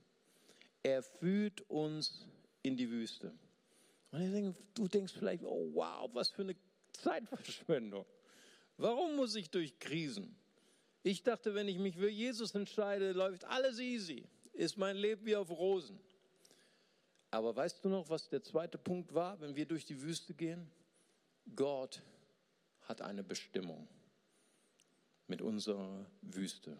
[0.84, 2.26] Er führt uns
[2.62, 3.34] in die Wüste.
[4.12, 6.56] Und du denkst vielleicht, oh wow, was für eine
[6.94, 8.06] Zeitverschwendung.
[8.78, 10.36] Warum muss ich durch Krisen?
[11.04, 14.26] Ich dachte, wenn ich mich für Jesus entscheide, läuft alles easy.
[14.54, 16.00] Ist mein Leben wie auf Rosen.
[17.32, 20.70] Aber weißt du noch, was der zweite Punkt war, wenn wir durch die Wüste gehen?
[21.56, 22.02] Gott
[22.82, 23.88] hat eine Bestimmung
[25.28, 26.78] mit unserer Wüste.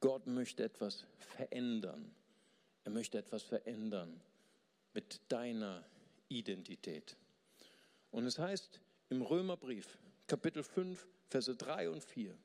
[0.00, 2.12] Gott möchte etwas verändern.
[2.84, 4.20] Er möchte etwas verändern
[4.94, 5.84] mit deiner
[6.28, 7.16] Identität.
[8.10, 12.36] Und es heißt im Römerbrief, Kapitel 5, Verse 3 und 4,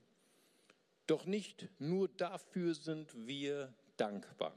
[1.07, 4.53] doch nicht nur dafür sind wir dankbar.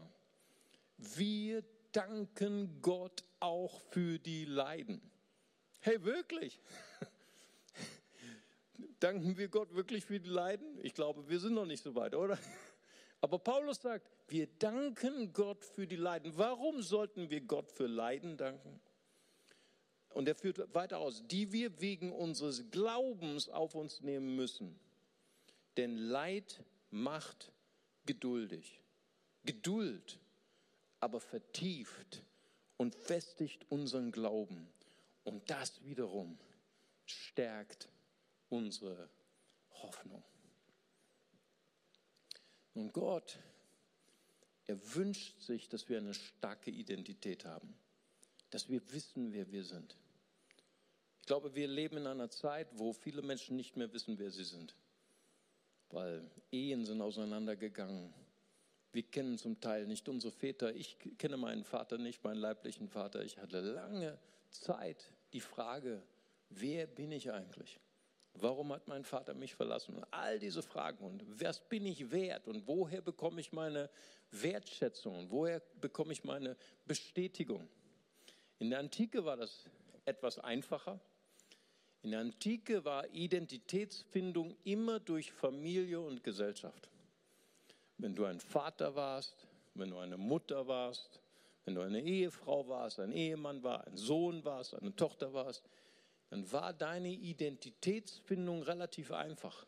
[0.96, 5.00] Wir danken Gott auch für die Leiden.
[5.80, 6.60] Hey, wirklich?
[9.00, 10.78] Danken wir Gott wirklich für die Leiden?
[10.82, 12.38] Ich glaube, wir sind noch nicht so weit, oder?
[13.20, 16.36] Aber Paulus sagt, wir danken Gott für die Leiden.
[16.36, 18.80] Warum sollten wir Gott für Leiden danken?
[20.10, 24.78] Und er führt weiter aus, die wir wegen unseres Glaubens auf uns nehmen müssen.
[25.76, 27.52] Denn Leid macht
[28.06, 28.82] geduldig.
[29.44, 30.18] Geduld
[30.98, 32.22] aber vertieft
[32.76, 34.68] und festigt unseren Glauben.
[35.24, 36.38] Und das wiederum
[37.06, 37.88] stärkt
[38.48, 39.08] unsere
[39.82, 40.22] Hoffnung.
[42.80, 43.38] Und Gott,
[44.66, 47.74] er wünscht sich, dass wir eine starke Identität haben,
[48.48, 49.98] dass wir wissen, wer wir sind.
[51.20, 54.44] Ich glaube, wir leben in einer Zeit, wo viele Menschen nicht mehr wissen, wer sie
[54.44, 54.74] sind,
[55.90, 58.14] weil Ehen sind auseinandergegangen.
[58.92, 60.74] Wir kennen zum Teil nicht unsere Väter.
[60.74, 63.22] Ich kenne meinen Vater nicht, meinen leiblichen Vater.
[63.22, 66.02] Ich hatte lange Zeit die Frage,
[66.48, 67.78] wer bin ich eigentlich?
[68.34, 70.02] Warum hat mein Vater mich verlassen?
[70.10, 73.90] All diese Fragen und was bin ich wert und woher bekomme ich meine
[74.30, 77.68] Wertschätzung und woher bekomme ich meine Bestätigung?
[78.58, 79.64] In der Antike war das
[80.04, 81.00] etwas einfacher.
[82.02, 86.88] In der Antike war Identitätsfindung immer durch Familie und Gesellschaft.
[87.98, 91.20] Wenn du ein Vater warst, wenn du eine Mutter warst,
[91.64, 95.62] wenn du eine Ehefrau warst, ein Ehemann war, ein Sohn warst, eine Tochter warst,
[96.30, 99.66] dann war deine Identitätsfindung relativ einfach.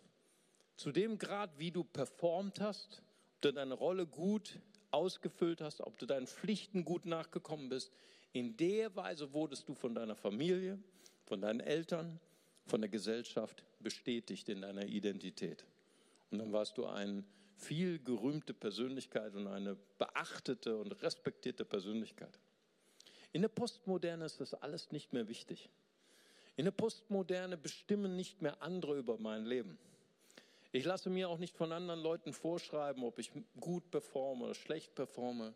[0.76, 3.02] Zu dem Grad, wie du performt hast,
[3.34, 7.92] ob du deine Rolle gut ausgefüllt hast, ob du deinen Pflichten gut nachgekommen bist,
[8.32, 10.78] in der Weise wurdest du von deiner Familie,
[11.26, 12.18] von deinen Eltern,
[12.66, 15.64] von der Gesellschaft bestätigt in deiner Identität.
[16.30, 17.24] Und dann warst du eine
[17.56, 22.38] viel gerühmte Persönlichkeit und eine beachtete und respektierte Persönlichkeit.
[23.32, 25.70] In der Postmoderne ist das alles nicht mehr wichtig.
[26.56, 29.78] In der Postmoderne bestimmen nicht mehr andere über mein Leben.
[30.70, 34.94] Ich lasse mir auch nicht von anderen Leuten vorschreiben, ob ich gut performe oder schlecht
[34.94, 35.54] performe.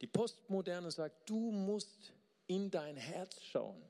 [0.00, 2.12] Die Postmoderne sagt, du musst
[2.46, 3.80] in dein Herz schauen.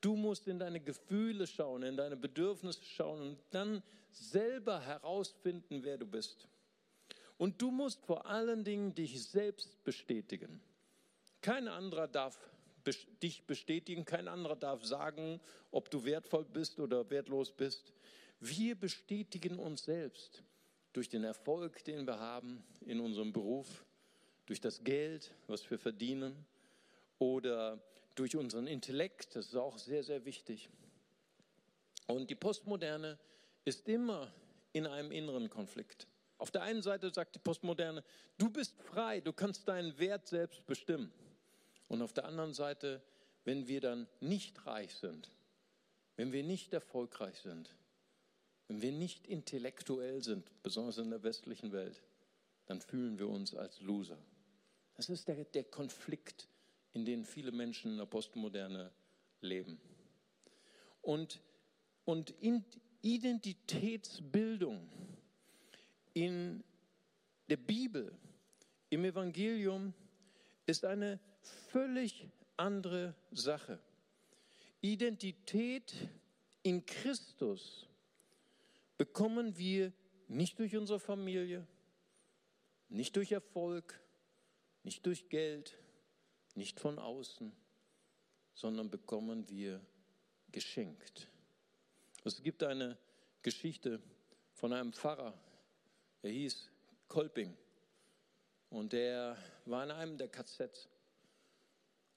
[0.00, 5.96] Du musst in deine Gefühle schauen, in deine Bedürfnisse schauen und dann selber herausfinden, wer
[5.96, 6.48] du bist.
[7.38, 10.60] Und du musst vor allen Dingen dich selbst bestätigen.
[11.40, 12.38] Kein anderer darf
[13.22, 14.04] dich bestätigen.
[14.04, 15.40] Kein anderer darf sagen,
[15.70, 17.92] ob du wertvoll bist oder wertlos bist.
[18.40, 20.42] Wir bestätigen uns selbst
[20.92, 23.84] durch den Erfolg, den wir haben in unserem Beruf,
[24.46, 26.44] durch das Geld, was wir verdienen
[27.18, 27.82] oder
[28.14, 29.36] durch unseren Intellekt.
[29.36, 30.68] Das ist auch sehr, sehr wichtig.
[32.06, 33.18] Und die Postmoderne
[33.64, 34.32] ist immer
[34.72, 36.06] in einem inneren Konflikt.
[36.38, 38.02] Auf der einen Seite sagt die Postmoderne,
[38.36, 41.12] du bist frei, du kannst deinen Wert selbst bestimmen.
[41.92, 43.02] Und auf der anderen Seite,
[43.44, 45.30] wenn wir dann nicht reich sind,
[46.16, 47.68] wenn wir nicht erfolgreich sind,
[48.66, 52.00] wenn wir nicht intellektuell sind, besonders in der westlichen Welt,
[52.64, 54.16] dann fühlen wir uns als Loser.
[54.94, 56.48] Das ist der, der Konflikt,
[56.94, 58.90] in dem viele Menschen in der Postmoderne
[59.42, 59.78] leben.
[61.02, 61.42] Und,
[62.06, 62.64] und in
[63.02, 64.88] Identitätsbildung
[66.14, 66.64] in
[67.50, 68.16] der Bibel,
[68.88, 69.92] im Evangelium,
[70.64, 73.78] ist eine völlig andere Sache.
[74.80, 75.94] Identität
[76.62, 77.86] in Christus
[78.98, 79.92] bekommen wir
[80.28, 81.66] nicht durch unsere Familie,
[82.88, 84.00] nicht durch Erfolg,
[84.82, 85.78] nicht durch Geld,
[86.54, 87.52] nicht von außen,
[88.54, 89.80] sondern bekommen wir
[90.50, 91.28] geschenkt.
[92.24, 92.98] Es gibt eine
[93.42, 94.00] Geschichte
[94.52, 95.34] von einem Pfarrer,
[96.22, 96.70] er hieß
[97.08, 97.56] Kolping
[98.70, 100.88] und der war in einem der KZs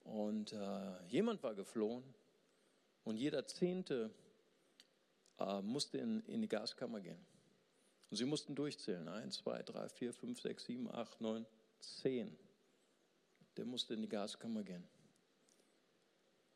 [0.06, 2.02] und äh, jemand war geflohen
[3.04, 4.10] und jeder Zehnte
[5.38, 7.24] äh, musste in, in die Gaskammer gehen.
[8.10, 9.08] Und sie mussten durchzählen.
[9.08, 11.44] Eins, zwei, drei, vier, fünf, sechs, sieben, acht, neun,
[11.80, 12.36] zehn.
[13.56, 14.86] Der musste in die Gaskammer gehen.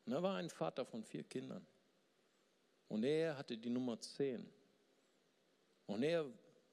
[0.07, 1.67] Und da war ein Vater von vier Kindern.
[2.89, 4.49] Und er hatte die Nummer zehn.
[5.87, 6.25] Und er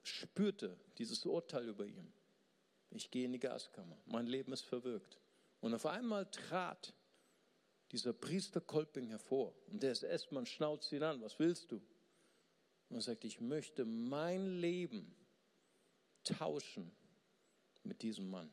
[0.03, 2.13] spürte dieses Urteil über ihn.
[2.91, 3.97] Ich gehe in die Gaskammer.
[4.05, 5.19] Mein Leben ist verwirkt.
[5.67, 6.93] Und auf einmal trat
[7.91, 9.53] dieser Priester Kolping hervor.
[9.69, 11.81] Und der SS-Mann schnauzt ihn an, was willst du?
[12.87, 15.13] Und er sagt, ich möchte mein Leben
[16.23, 16.89] tauschen
[17.83, 18.49] mit diesem Mann.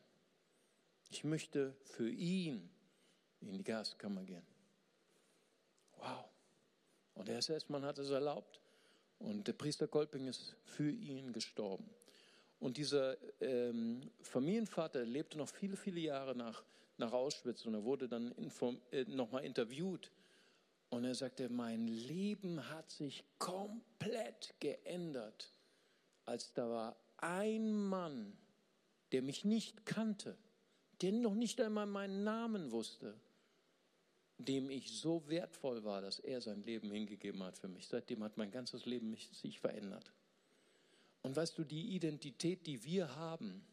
[1.09, 2.69] Ich möchte für ihn
[3.39, 4.45] in die Gaskammer gehen.
[5.95, 6.25] Wow.
[7.13, 8.59] Und der SS-Mann hat es erlaubt.
[9.19, 11.89] Und der Priester Kolping ist für ihn gestorben.
[12.59, 16.61] Und dieser ähm, Familienvater lebte noch viele, viele Jahre nach
[16.97, 18.33] nach Auschwitz und er wurde dann
[18.91, 20.11] äh, nochmal interviewt.
[20.89, 25.51] Und er sagte, mein Leben hat sich komplett geändert,
[26.25, 28.37] als da war ein Mann,
[29.11, 30.37] der mich nicht kannte,
[31.01, 33.19] der noch nicht einmal meinen Namen wusste,
[34.37, 37.87] dem ich so wertvoll war, dass er sein Leben hingegeben hat für mich.
[37.87, 40.11] Seitdem hat mein ganzes Leben sich verändert.
[41.23, 43.65] Und weißt du, die Identität, die wir haben,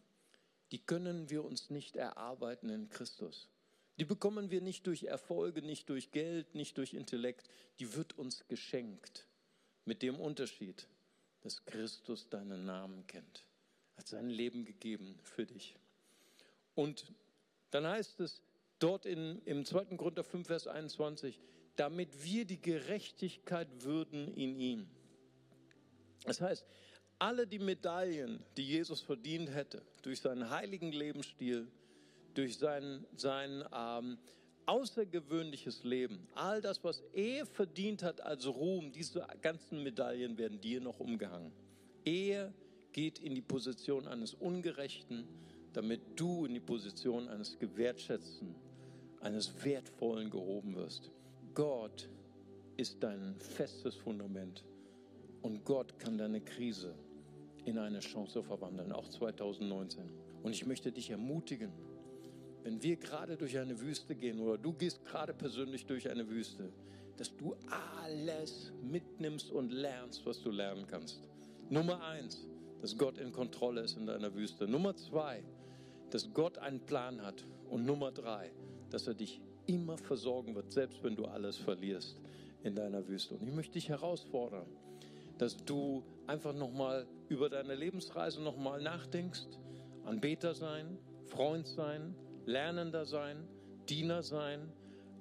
[0.72, 3.48] die können wir uns nicht erarbeiten in Christus.
[3.98, 7.48] Die bekommen wir nicht durch Erfolge, nicht durch Geld, nicht durch Intellekt.
[7.78, 9.26] Die wird uns geschenkt.
[9.84, 10.88] Mit dem Unterschied,
[11.42, 13.44] dass Christus deinen Namen kennt.
[13.96, 15.76] Hat sein Leben gegeben für dich.
[16.74, 17.12] Und
[17.70, 18.40] dann heißt es
[18.78, 19.96] dort in, im 2.
[19.96, 21.38] Korinther 5, Vers 21,
[21.76, 24.88] damit wir die Gerechtigkeit würden in ihm.
[26.24, 26.64] Das heißt,
[27.22, 31.68] alle die Medaillen, die Jesus verdient hätte, durch seinen heiligen Lebensstil,
[32.34, 34.18] durch sein, sein ähm,
[34.66, 40.80] außergewöhnliches Leben, all das, was er verdient hat als Ruhm, diese ganzen Medaillen werden dir
[40.80, 41.52] noch umgehangen.
[42.04, 42.52] Er
[42.92, 45.28] geht in die Position eines Ungerechten,
[45.74, 48.52] damit du in die Position eines Gewertschätzten,
[49.20, 51.12] eines Wertvollen gehoben wirst.
[51.54, 52.08] Gott
[52.76, 54.64] ist dein festes Fundament
[55.40, 56.96] und Gott kann deine Krise
[57.64, 60.02] in eine Chance verwandeln, auch 2019.
[60.42, 61.72] Und ich möchte dich ermutigen,
[62.62, 66.72] wenn wir gerade durch eine Wüste gehen oder du gehst gerade persönlich durch eine Wüste,
[67.16, 67.56] dass du
[68.02, 71.20] alles mitnimmst und lernst, was du lernen kannst.
[71.70, 72.46] Nummer eins,
[72.80, 74.66] dass Gott in Kontrolle ist in deiner Wüste.
[74.66, 75.42] Nummer zwei,
[76.10, 77.44] dass Gott einen Plan hat.
[77.68, 78.50] Und Nummer drei,
[78.90, 82.20] dass er dich immer versorgen wird, selbst wenn du alles verlierst
[82.62, 83.34] in deiner Wüste.
[83.36, 84.66] Und ich möchte dich herausfordern,
[85.42, 89.48] dass du einfach nochmal über deine Lebensreise nochmal nachdenkst,
[90.04, 92.14] Anbeter sein, Freund sein,
[92.46, 93.48] Lernender sein,
[93.88, 94.72] Diener sein,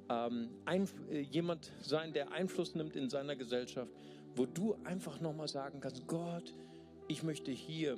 [0.10, 3.92] ähm, ein, äh, jemand sein, der Einfluss nimmt in seiner Gesellschaft,
[4.36, 6.54] wo du einfach nochmal sagen kannst, Gott,
[7.08, 7.98] ich möchte hier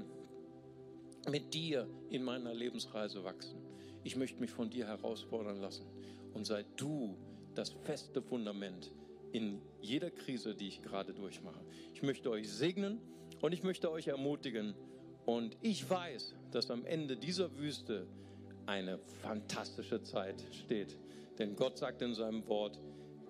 [1.30, 3.60] mit dir in meiner Lebensreise wachsen.
[4.06, 5.86] Ich möchte mich von dir herausfordern lassen.
[6.34, 7.18] Und sei du
[7.54, 8.94] das feste Fundament
[9.34, 11.60] in jeder Krise, die ich gerade durchmache.
[11.94, 13.02] Ich möchte euch segnen
[13.42, 14.76] und ich möchte euch ermutigen.
[15.26, 18.08] Und ich weiß, dass am Ende dieser Wüste
[18.66, 20.98] eine fantastische Zeit steht.
[21.40, 22.80] Denn Gott sagt in seinem Wort,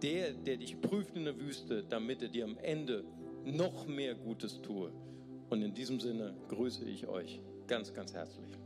[0.01, 3.05] der, der dich prüft in der Wüste, damit er dir am Ende
[3.45, 4.91] noch mehr Gutes tue.
[5.49, 8.62] Und in diesem Sinne grüße ich euch ganz, ganz herzlich.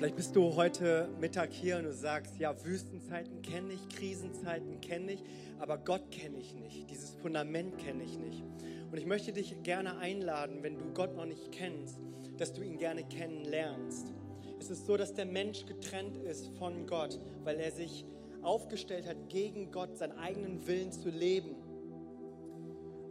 [0.00, 5.12] Vielleicht bist du heute Mittag hier und du sagst, ja, Wüstenzeiten kenne ich, Krisenzeiten kenne
[5.12, 5.22] ich,
[5.58, 8.42] aber Gott kenne ich nicht, dieses Fundament kenne ich nicht.
[8.90, 11.98] Und ich möchte dich gerne einladen, wenn du Gott noch nicht kennst,
[12.38, 14.14] dass du ihn gerne kennenlernst.
[14.58, 18.06] Es ist so, dass der Mensch getrennt ist von Gott, weil er sich
[18.40, 21.56] aufgestellt hat, gegen Gott seinen eigenen Willen zu leben.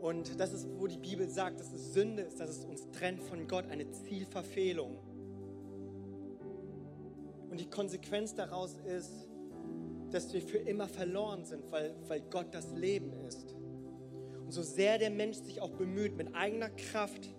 [0.02, 3.22] Und das ist, wo die Bibel sagt, dass es Sünde ist, dass es uns trennt
[3.22, 4.98] von Gott, eine Zielverfehlung.
[7.50, 9.28] Und die Konsequenz daraus ist,
[10.12, 13.56] dass wir für immer verloren sind, weil, weil Gott das Leben ist.
[14.44, 17.30] Und so sehr der Mensch sich auch bemüht, mit eigener Kraft,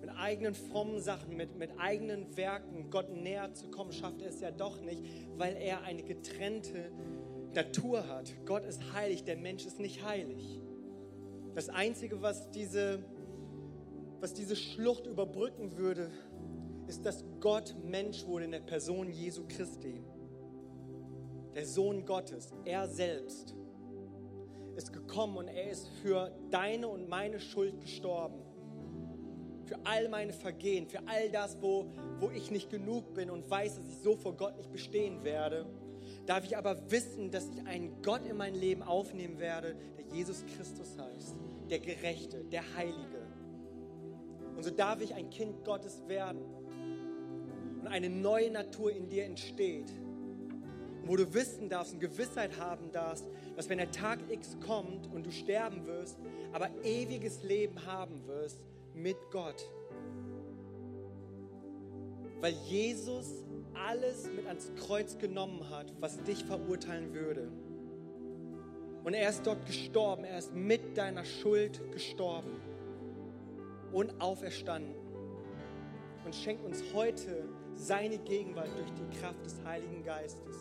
[0.00, 4.40] mit eigenen frommen Sachen, mit, mit eigenen Werken Gott näher zu kommen, schafft er es
[4.40, 5.02] ja doch nicht,
[5.36, 6.92] weil er eine getrennte
[7.54, 8.32] Natur hat.
[8.46, 10.60] Gott ist heilig, der Mensch ist nicht heilig.
[11.54, 13.04] Das Einzige, was diese,
[14.20, 16.10] was diese Schlucht überbrücken würde,
[16.88, 20.02] ist, dass Gott Mensch wurde in der Person Jesu Christi.
[21.54, 23.54] Der Sohn Gottes, er selbst,
[24.76, 28.40] ist gekommen und er ist für deine und meine Schuld gestorben.
[29.66, 33.76] Für all meine Vergehen, für all das, wo, wo ich nicht genug bin und weiß,
[33.76, 35.66] dass ich so vor Gott nicht bestehen werde,
[36.24, 40.44] darf ich aber wissen, dass ich einen Gott in mein Leben aufnehmen werde, der Jesus
[40.56, 41.34] Christus heißt,
[41.68, 43.26] der Gerechte, der Heilige.
[44.56, 46.40] Und so darf ich ein Kind Gottes werden
[47.88, 49.90] und eine neue Natur in dir entsteht.
[51.04, 53.24] wo du wissen darfst und Gewissheit haben darfst,
[53.56, 56.18] dass wenn der Tag X kommt und du sterben wirst,
[56.52, 58.60] aber ewiges Leben haben wirst
[58.92, 59.64] mit Gott.
[62.42, 67.48] Weil Jesus alles mit ans Kreuz genommen hat, was dich verurteilen würde.
[69.02, 72.60] Und er ist dort gestorben, er ist mit deiner Schuld gestorben
[73.92, 74.94] und auferstanden
[76.26, 77.48] und schenkt uns heute
[77.78, 80.56] seine Gegenwart durch die Kraft des Heiligen Geistes.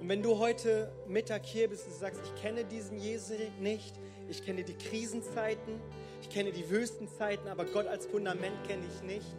[0.00, 3.94] Und wenn du heute Mittag hier bist und sagst, ich kenne diesen Jesus nicht,
[4.28, 5.80] ich kenne die Krisenzeiten,
[6.20, 9.36] ich kenne die Wüstenzeiten, aber Gott als Fundament kenne ich nicht.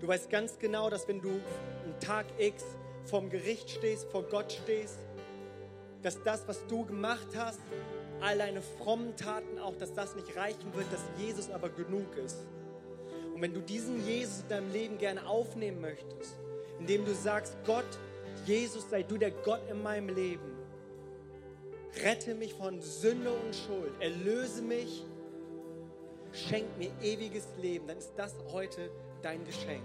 [0.00, 2.64] Du weißt ganz genau, dass wenn du am Tag X
[3.04, 4.98] vorm Gericht stehst, vor Gott stehst,
[6.02, 7.60] dass das, was du gemacht hast,
[8.20, 12.38] all deine frommen Taten auch, dass das nicht reichen wird, dass Jesus aber genug ist.
[13.40, 16.36] Und wenn du diesen Jesus in deinem Leben gerne aufnehmen möchtest,
[16.78, 17.86] indem du sagst, Gott,
[18.44, 20.58] Jesus, sei du der Gott in meinem Leben.
[22.04, 23.92] Rette mich von Sünde und Schuld.
[23.98, 25.06] Erlöse mich
[26.34, 28.90] schenk mir ewiges Leben, dann ist das heute
[29.22, 29.82] dein Geschenk.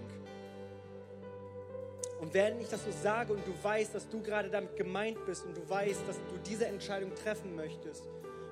[2.19, 5.45] Und während ich das so sage und du weißt, dass du gerade damit gemeint bist
[5.45, 8.03] und du weißt, dass du diese Entscheidung treffen möchtest,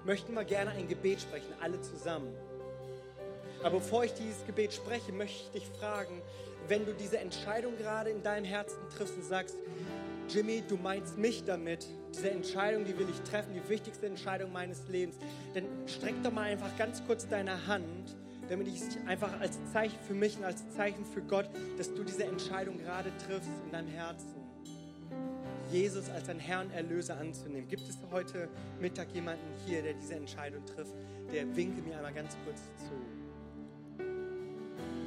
[0.05, 2.33] möchten wir gerne ein Gebet sprechen, alle zusammen.
[3.63, 6.21] Aber bevor ich dieses Gebet spreche, möchte ich dich fragen,
[6.67, 9.55] wenn du diese Entscheidung gerade in deinem Herzen triffst und sagst,
[10.29, 14.87] Jimmy, du meinst mich damit, diese Entscheidung, die will ich treffen, die wichtigste Entscheidung meines
[14.87, 15.15] Lebens,
[15.53, 18.15] dann streck doch mal einfach ganz kurz deine Hand,
[18.49, 22.03] damit ich es einfach als Zeichen für mich und als Zeichen für Gott, dass du
[22.03, 24.43] diese Entscheidung gerade triffst in deinem Herzen.
[25.71, 27.67] Jesus als dein Herrn Erlöser anzunehmen.
[27.67, 28.47] Gibt es heute
[28.79, 30.93] Mittag jemanden hier, der diese Entscheidung trifft?
[31.31, 33.22] Der winke mir einmal ganz kurz zu.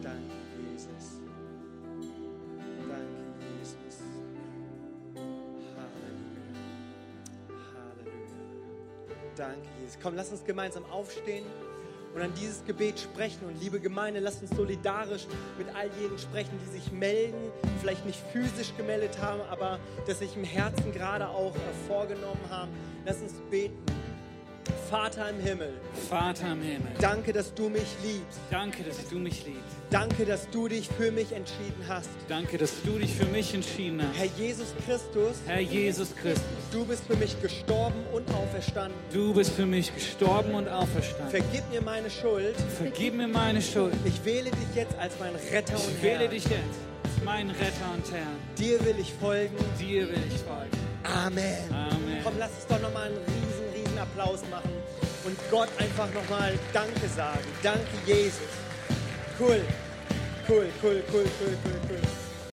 [0.07, 0.36] Danke,
[0.70, 1.18] Jesus.
[2.88, 3.24] Danke,
[3.59, 3.98] Jesus.
[5.74, 6.52] Halleluja.
[7.74, 8.36] Halleluja.
[9.36, 9.98] Danke, Jesus.
[10.00, 11.44] Komm, lass uns gemeinsam aufstehen
[12.14, 13.46] und an dieses Gebet sprechen.
[13.48, 15.26] Und liebe Gemeinde, lasst uns solidarisch
[15.59, 17.50] mit all jenen sprechen, die sich melden,
[17.80, 22.70] vielleicht nicht physisch gemeldet haben, aber das sich im Herzen gerade auch äh, vorgenommen haben.
[23.04, 23.95] Lass uns beten.
[24.91, 25.72] Vater im Himmel,
[26.09, 28.39] Vater im Himmel, danke, dass du mich liebst.
[28.51, 29.62] danke, dass du mich liebst.
[29.91, 32.09] Danke, dass du dich für mich entschieden hast.
[32.28, 34.18] Danke, dass du dich für mich entschieden hast.
[34.18, 38.97] Herr Jesus Christus, Herr Jesus Christus, du bist für mich gestorben und auferstanden.
[39.12, 41.30] du bist für mich gestorben und auferstanden.
[41.30, 42.55] Vergib mir meine Schuld.
[42.78, 43.95] Vergib mir meine Schuld.
[44.05, 46.18] Ich wähle dich jetzt als mein Retter und Ich Herr.
[46.20, 48.37] wähle dich jetzt als meinen Retter und Herrn.
[48.59, 49.57] Dir will ich folgen.
[49.80, 50.70] Dir will ich folgen.
[51.05, 51.57] Amen.
[51.70, 52.20] Amen.
[52.24, 53.18] Komm, lass uns doch nochmal einen
[54.11, 54.70] Applaus machen
[55.24, 57.46] und Gott einfach nochmal Danke sagen.
[57.62, 58.40] Danke, Jesus.
[59.38, 59.61] Cool.
[60.48, 62.15] Cool, cool, cool, cool, cool, cool.